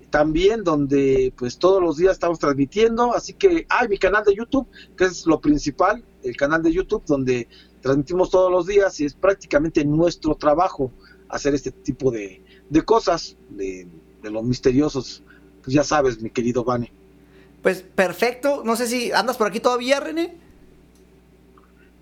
[0.09, 4.67] también donde pues todos los días estamos transmitiendo, así que hay mi canal de YouTube,
[4.97, 7.47] que es lo principal, el canal de YouTube donde
[7.81, 10.91] transmitimos todos los días y es prácticamente nuestro trabajo
[11.29, 13.87] hacer este tipo de, de cosas, de,
[14.21, 15.23] de los misteriosos,
[15.63, 16.91] pues ya sabes, mi querido Vane.
[17.61, 18.63] Pues perfecto.
[18.63, 20.37] No sé si andas por aquí todavía, René.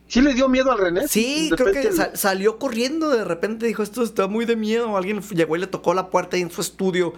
[0.07, 1.07] ¿Sí le dio miedo al René?
[1.07, 3.09] Sí, creo que salió corriendo.
[3.09, 4.95] De repente dijo, esto está muy de miedo.
[4.95, 7.13] Alguien llegó y le tocó la puerta ahí en su estudio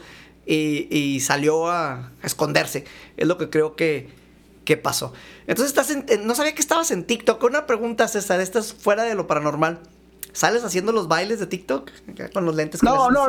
[0.46, 2.86] y, y salió a, esconderse.
[3.16, 4.10] Es lo que creo que,
[4.66, 5.14] que pasó.
[5.46, 7.44] Entonces, estás en- no sabía que estabas en TikTok.
[7.44, 8.42] Una pregunta, César.
[8.42, 9.80] Estás fuera de lo paranormal.
[10.34, 11.92] ¿Sales haciendo los bailes de TikTok?
[12.34, 12.82] Con los lentes.
[12.84, 13.28] No, no,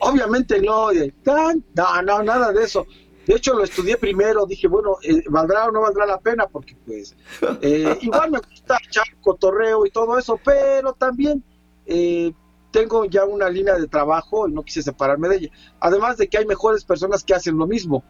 [0.00, 2.86] obviamente no, no, no, nada de eso.
[3.26, 6.46] De hecho, lo estudié primero, dije, bueno, eh, ¿valdrá o no valdrá la pena?
[6.46, 7.16] Porque, pues,
[7.60, 11.44] eh, igual me gusta echar cotorreo y todo eso, pero también
[11.86, 12.32] eh,
[12.72, 15.50] tengo ya una línea de trabajo y no quise separarme de ella.
[15.78, 18.02] Además de que hay mejores personas que hacen lo mismo.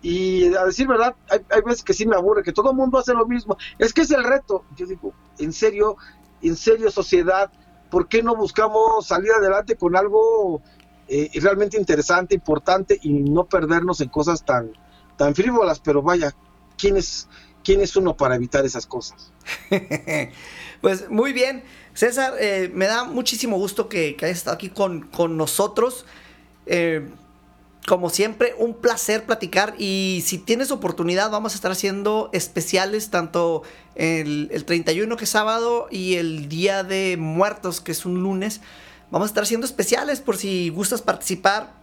[0.00, 2.98] Y a decir verdad, hay, hay veces que sí me aburre, que todo el mundo
[2.98, 3.56] hace lo mismo.
[3.78, 4.64] Es que es el reto.
[4.76, 5.96] Yo digo, en serio,
[6.40, 7.52] en serio, sociedad,
[7.90, 10.62] ¿por qué no buscamos salir adelante con algo
[11.14, 14.72] eh, realmente interesante, importante y no perdernos en cosas tan,
[15.18, 15.78] tan frívolas?
[15.80, 16.34] Pero vaya,
[16.78, 17.28] ¿quién es,
[17.62, 19.30] quién es uno para evitar esas cosas?
[20.82, 21.62] Pues muy bien,
[21.94, 26.04] César, eh, me da muchísimo gusto que, que hayas estado aquí con, con nosotros.
[26.66, 27.08] Eh,
[27.86, 33.62] como siempre, un placer platicar y si tienes oportunidad vamos a estar haciendo especiales tanto
[33.94, 38.60] el, el 31 que es sábado y el Día de Muertos que es un lunes.
[39.12, 41.74] Vamos a estar haciendo especiales por si gustas participar.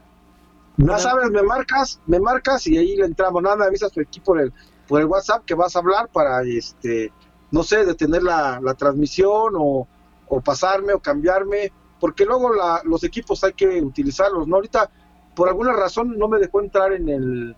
[0.77, 3.43] Ya sabes, me marcas, me marcas y ahí le entramos.
[3.43, 4.51] Nada, me avisas por aquí por el,
[4.87, 7.13] por el WhatsApp que vas a hablar para, este,
[7.51, 9.87] no sé, detener la, la transmisión o,
[10.27, 14.55] o pasarme o cambiarme, porque luego la, los equipos hay que utilizarlos, ¿no?
[14.55, 14.89] Ahorita,
[15.35, 17.55] por alguna razón, no me dejó entrar en, el,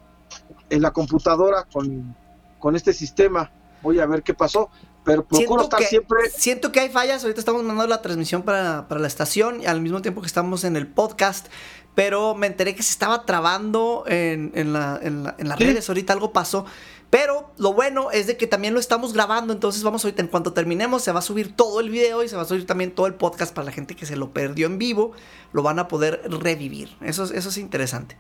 [0.70, 2.14] en la computadora con,
[2.60, 3.50] con este sistema.
[3.82, 4.70] Voy a ver qué pasó,
[5.04, 6.30] pero procuro estar que, siempre...
[6.30, 7.24] siento que hay fallas.
[7.24, 10.64] Ahorita estamos mandando la transmisión para, para la estación y al mismo tiempo que estamos
[10.64, 11.48] en el podcast.
[11.96, 15.66] Pero me enteré que se estaba trabando en, en, la- en la- en las Sí.
[15.66, 15.90] redes.
[15.90, 16.66] Ahorita algo pasó.
[17.10, 19.52] Pero lo bueno es de que también lo estamos grabando.
[19.52, 22.38] Entonces vamos ahorita, en cuanto terminemos, se va a subir todo el video y se
[22.38, 24.78] va a subir también todo el podcast para la gente que se lo perdió en
[24.78, 25.12] vivo.
[25.52, 26.96] Lo van a poder revivir.
[27.02, 28.18] Eso, es- eso es interesante.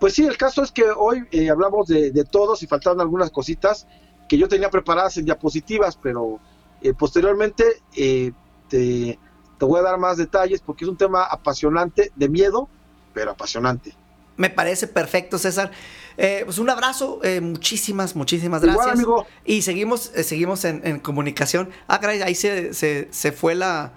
[0.00, 3.30] Pues sí, el caso es que hoy eh, hablamos de, de todos y faltaron algunas
[3.30, 3.86] cositas
[4.28, 6.40] que yo tenía preparadas en diapositivas, pero
[6.80, 7.64] eh, posteriormente
[7.96, 8.32] eh,
[8.68, 9.18] te,
[9.58, 12.68] te voy a dar más detalles porque es un tema apasionante, de miedo,
[13.12, 13.94] pero apasionante.
[14.36, 15.70] Me parece perfecto, César.
[16.16, 18.94] Eh, pues un abrazo, eh, muchísimas, muchísimas Igual, gracias.
[18.96, 19.26] amigo.
[19.44, 21.70] Y seguimos, eh, seguimos en, en comunicación.
[21.86, 23.92] Ah, caray, ahí se, se, se fue la,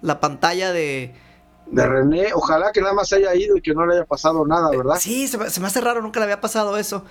[0.00, 1.14] la pantalla de,
[1.66, 2.32] de René.
[2.34, 4.96] Ojalá que nada más haya ido y que no le haya pasado nada, ¿verdad?
[4.98, 7.04] Sí, se, se me hace raro, nunca le había pasado eso.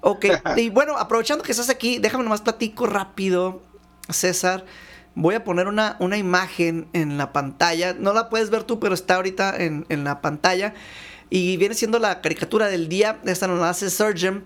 [0.00, 0.26] Ok,
[0.56, 3.62] y bueno, aprovechando que estás aquí, déjame nomás platico rápido,
[4.08, 4.64] César.
[5.14, 7.94] Voy a poner una, una imagen en la pantalla.
[7.94, 10.74] No la puedes ver tú, pero está ahorita en, en la pantalla.
[11.30, 13.20] Y viene siendo la caricatura del día.
[13.24, 14.44] Esta nos la hace Surgeon.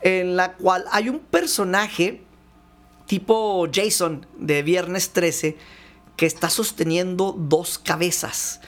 [0.00, 2.22] En la cual hay un personaje
[3.06, 5.56] tipo Jason de Viernes 13
[6.16, 8.60] que está sosteniendo dos cabezas.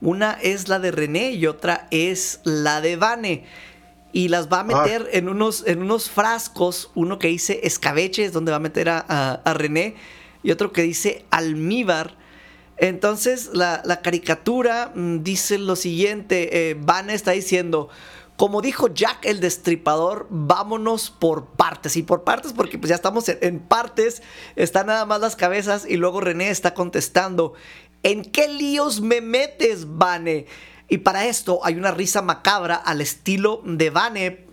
[0.00, 3.44] Una es la de René y otra es la de Vane.
[4.12, 6.90] Y las va a meter en, unos, en unos frascos.
[6.94, 9.94] Uno que dice escabeche, es donde va a meter a, a- a René.
[10.42, 12.16] Y otro que dice almíbar.
[12.76, 16.70] Entonces la, la caricatura mm, dice lo siguiente.
[16.70, 17.88] eh, Vane está diciendo...
[18.34, 21.96] Como dijo Jack el Destripador, vámonos por partes.
[21.96, 24.22] Y por partes porque pues ya estamos en, en partes.
[24.56, 27.52] Están nada más las cabezas y luego René está contestando.
[28.02, 30.46] ¿En qué líos me metes, Vane?
[30.92, 34.44] Y para esto hay una risa macabra al estilo de Vane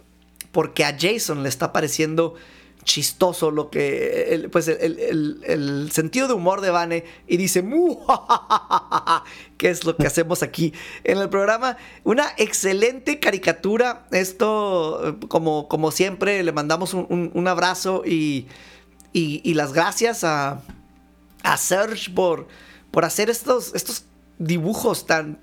[0.53, 2.35] porque a Jason le está pareciendo
[2.85, 7.61] chistoso lo que el, pues el, sentido de humor de Vane y dice
[9.57, 10.71] que es lo que hacemos aquí
[11.03, 11.75] en el programa
[12.05, 18.47] una excelente caricatura esto como, como siempre le mandamos un, abrazo y,
[19.11, 20.61] y- las gracias a,
[21.43, 22.47] a Serge por,
[22.91, 24.05] por hacer estos, estos
[24.37, 25.41] dibujos tan,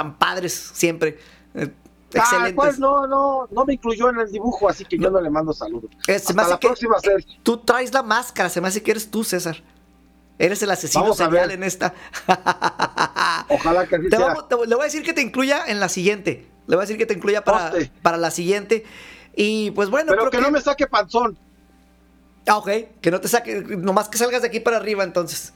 [0.00, 1.18] tan padres siempre
[1.54, 1.70] eh,
[2.12, 5.20] Ah, excelentes pues no, no, no me incluyó en el dibujo, así que yo no
[5.20, 5.90] le mando saludos.
[6.08, 7.38] Me Hasta la que- próxima, Sergio.
[7.44, 9.62] Tú traes la máscara, se me hace que eres tú, César.
[10.36, 11.94] Eres el asesino Vamos serial en esta.
[13.48, 14.26] Ojalá que así Te sea.
[14.26, 16.48] vamos- te- le voy a decir que te incluya en la siguiente.
[16.66, 17.72] Le voy a decir que te incluya para,
[18.02, 18.84] para la siguiente.
[19.36, 21.38] Y pues bueno, Pero creo que no me saque panzón.
[22.48, 22.70] Ah, ok,
[23.00, 25.52] que no te saque, nomás que salgas de aquí para arriba entonces.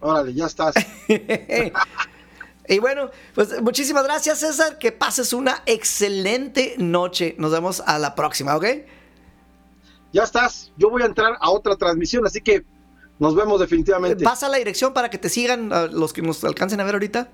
[0.00, 0.74] Órale, ya estás.
[2.68, 7.34] y bueno, pues muchísimas gracias César, que pases una excelente noche.
[7.38, 8.64] Nos vemos a la próxima, ¿ok?
[10.12, 10.72] Ya estás.
[10.76, 12.64] Yo voy a entrar a otra transmisión, así que
[13.18, 14.24] nos vemos definitivamente.
[14.24, 17.28] Pasa la dirección para que te sigan los que nos alcancen a ver ahorita.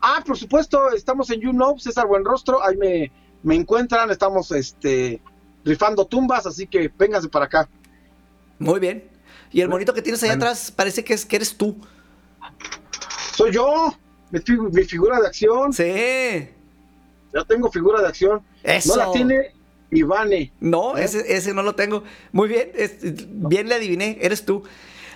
[0.00, 3.10] Ah, por supuesto, estamos en YouKnow, César Buenrostro, ahí me,
[3.42, 5.20] me encuentran, estamos este
[5.64, 7.68] rifando tumbas, así que vénganse para acá.
[8.58, 9.10] Muy bien.
[9.50, 10.44] Y el monito que tienes allá Bueno.
[10.44, 11.76] atrás parece que, es, que eres tú.
[13.34, 13.92] Soy yo,
[14.30, 16.48] mi, figu- mi figura de acción, Sí.
[17.34, 18.42] ya tengo figura de acción.
[18.62, 18.96] Eso.
[18.96, 19.52] No la tiene
[19.90, 20.52] Ivane.
[20.60, 21.04] No, ¿Eh?
[21.04, 22.02] ese, ese no lo tengo.
[22.32, 24.62] Muy bien, es- bien le adiviné, eres tú.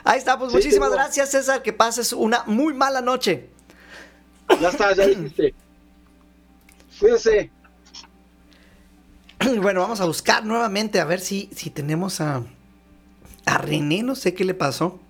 [0.05, 1.03] Ahí está, pues Sí, muchísimas tengo.
[1.03, 3.49] gracias César, que pases una muy mala noche.
[4.61, 5.55] Ya está, ya dijiste.
[6.99, 7.51] Cuídese.
[9.63, 12.43] Bueno, vamos a buscar nuevamente a ver si, si tenemos a,
[13.47, 15.01] a René, no sé qué le pasó.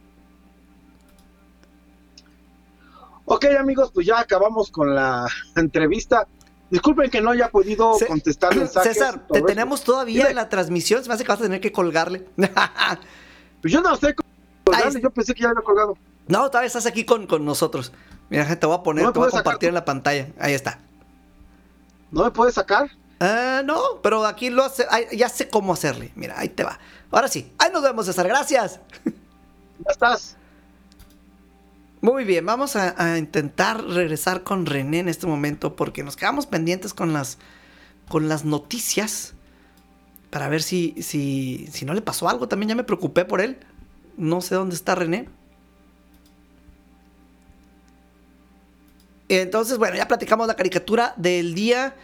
[3.32, 5.24] Ok, amigos, pues ya acabamos con la
[5.54, 6.26] entrevista.
[6.68, 8.94] Disculpen que no haya podido Ce- contestar mensajes.
[8.96, 11.70] César, te tenemos todavía en la transmisión, se me hace que vas a tener que
[11.72, 12.26] colgarle.
[13.62, 14.14] Pues yo no sé
[14.64, 15.96] colgarle, Ahí- yo pensé que ya lo he colgado.
[16.28, 17.92] no, todavía estás aquí con, con nosotros.
[18.30, 20.28] Mira, te voy a poner, No te voy a compartir en la pantalla.
[20.40, 20.78] Ahí está.
[22.10, 22.90] ¿No me puedes sacar?
[23.20, 26.10] Ah, no, pero aquí lo hace, ay, ya sé cómo hacerle.
[26.16, 26.78] Mira, ahí te va.
[27.12, 28.26] Ahora sí, ahí nos vemos, César.
[28.26, 28.80] Gracias.
[29.04, 30.36] Ya estás.
[32.02, 36.94] Muy bien, vamos a, intentar regresar con René en este momento porque nos quedamos pendientes
[36.94, 37.36] con las,
[38.08, 39.34] con las noticias
[40.30, 42.48] para ver si, si, si no le pasó algo.
[42.48, 43.58] También ya me preocupé por él.
[44.16, 45.28] No sé dónde está René.
[49.28, 51.94] Entonces, bueno, ya platicamos la caricatura del día.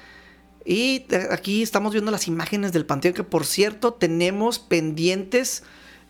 [0.65, 5.63] Y te- aquí estamos viendo las imágenes del panteón, que por cierto tenemos pendientes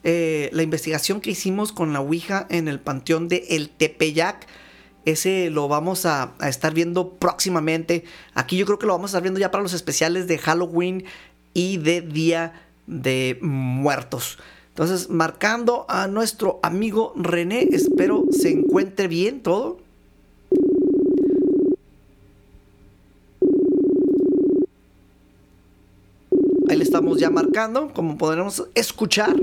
[0.09, 4.47] eh, la investigación que hicimos con la Ouija en el panteón de El Tepeyac.
[5.05, 8.05] Ese lo vamos a, a estar viendo próximamente.
[8.33, 11.05] Aquí yo creo que lo vamos a estar viendo ya para los especiales de Halloween
[11.55, 14.39] y de Día de Muertos.
[14.69, 19.79] Entonces, marcando a nuestro amigo René, espero se encuentre bien todo.
[26.69, 29.35] Ahí le estamos ya marcando, como podremos escuchar.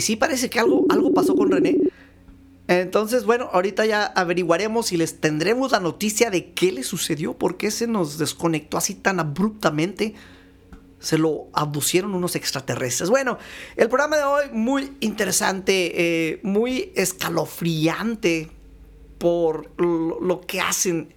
[0.00, 1.76] Y sí parece que algo, algo pasó con René.
[2.68, 7.58] Entonces, bueno, ahorita ya averiguaremos y les tendremos la noticia de qué le sucedió, por
[7.58, 10.14] qué se nos desconectó así tan abruptamente.
[11.00, 13.10] Se lo abducieron unos extraterrestres.
[13.10, 13.36] Bueno,
[13.76, 15.92] el programa de hoy muy interesante,
[16.30, 18.48] eh, muy escalofriante
[19.18, 21.12] por lo, lo que hacen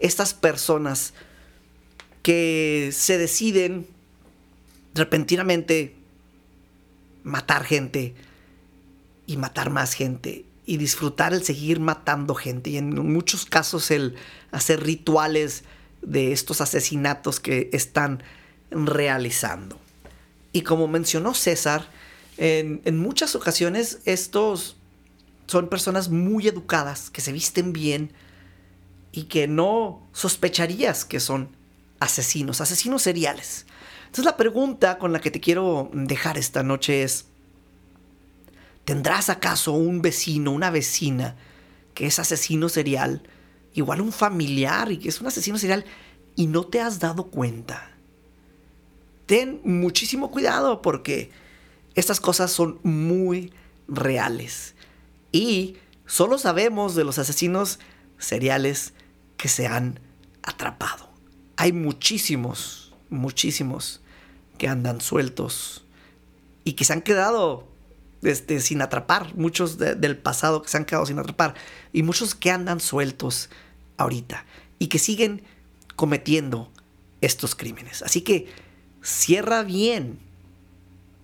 [0.00, 1.14] estas personas
[2.22, 3.86] que se deciden
[4.92, 5.94] repentinamente
[7.24, 8.14] matar gente
[9.26, 14.14] y matar más gente y disfrutar el seguir matando gente y en muchos casos el
[14.52, 15.64] hacer rituales
[16.02, 18.22] de estos asesinatos que están
[18.70, 19.78] realizando.
[20.52, 21.88] Y como mencionó César,
[22.36, 24.76] en, en muchas ocasiones estos
[25.46, 28.12] son personas muy educadas, que se visten bien
[29.12, 31.48] y que no sospecharías que son
[32.00, 33.66] asesinos, asesinos seriales.
[34.06, 37.26] Entonces la pregunta con la que te quiero dejar esta noche es,
[38.84, 41.36] ¿tendrás acaso un vecino, una vecina
[41.94, 43.22] que es asesino serial?
[43.74, 45.84] Igual un familiar y que es un asesino serial
[46.36, 47.90] y no te has dado cuenta.
[49.26, 51.30] Ten muchísimo cuidado porque
[51.94, 53.52] estas cosas son muy
[53.88, 54.74] reales.
[55.32, 55.76] Y
[56.06, 57.78] solo sabemos de los asesinos
[58.18, 58.92] seriales
[59.36, 60.00] que se han
[60.42, 61.03] atrapado.
[61.56, 64.00] Hay muchísimos, muchísimos
[64.58, 65.84] que andan sueltos
[66.64, 67.68] y que se han quedado
[68.22, 71.54] este, sin atrapar, muchos del pasado que se han quedado sin atrapar
[71.92, 73.50] y muchos que andan sueltos
[73.96, 74.44] ahorita
[74.78, 75.42] y que siguen
[75.96, 76.72] cometiendo
[77.20, 78.02] estos crímenes.
[78.02, 78.48] Así que
[79.02, 80.18] cierra bien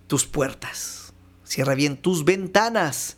[0.07, 1.13] tus puertas,
[1.45, 3.17] cierra bien tus ventanas,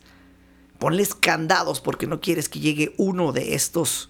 [0.79, 4.09] ponles candados porque no quieres que llegue uno de estos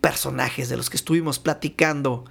[0.00, 2.24] personajes de los que estuvimos platicando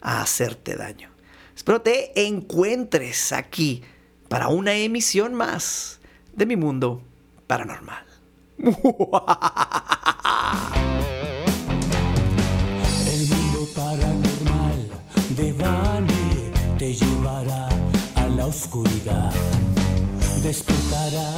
[0.00, 1.10] a hacerte daño.
[1.56, 3.82] Espero te encuentres aquí
[4.28, 6.00] para una emisión más
[6.32, 7.02] de mi mundo
[7.46, 8.04] paranormal.
[13.06, 14.88] El mundo paranormal
[15.36, 17.68] de Bani te llevará
[18.16, 19.32] a la oscuridad.
[20.42, 21.34] Despertará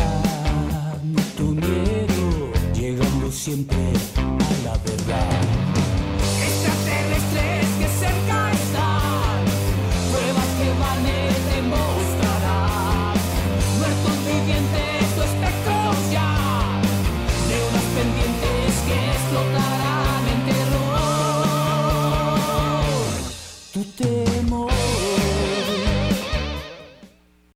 [1.37, 5.66] tu miedo, llegando siempre a la verdad.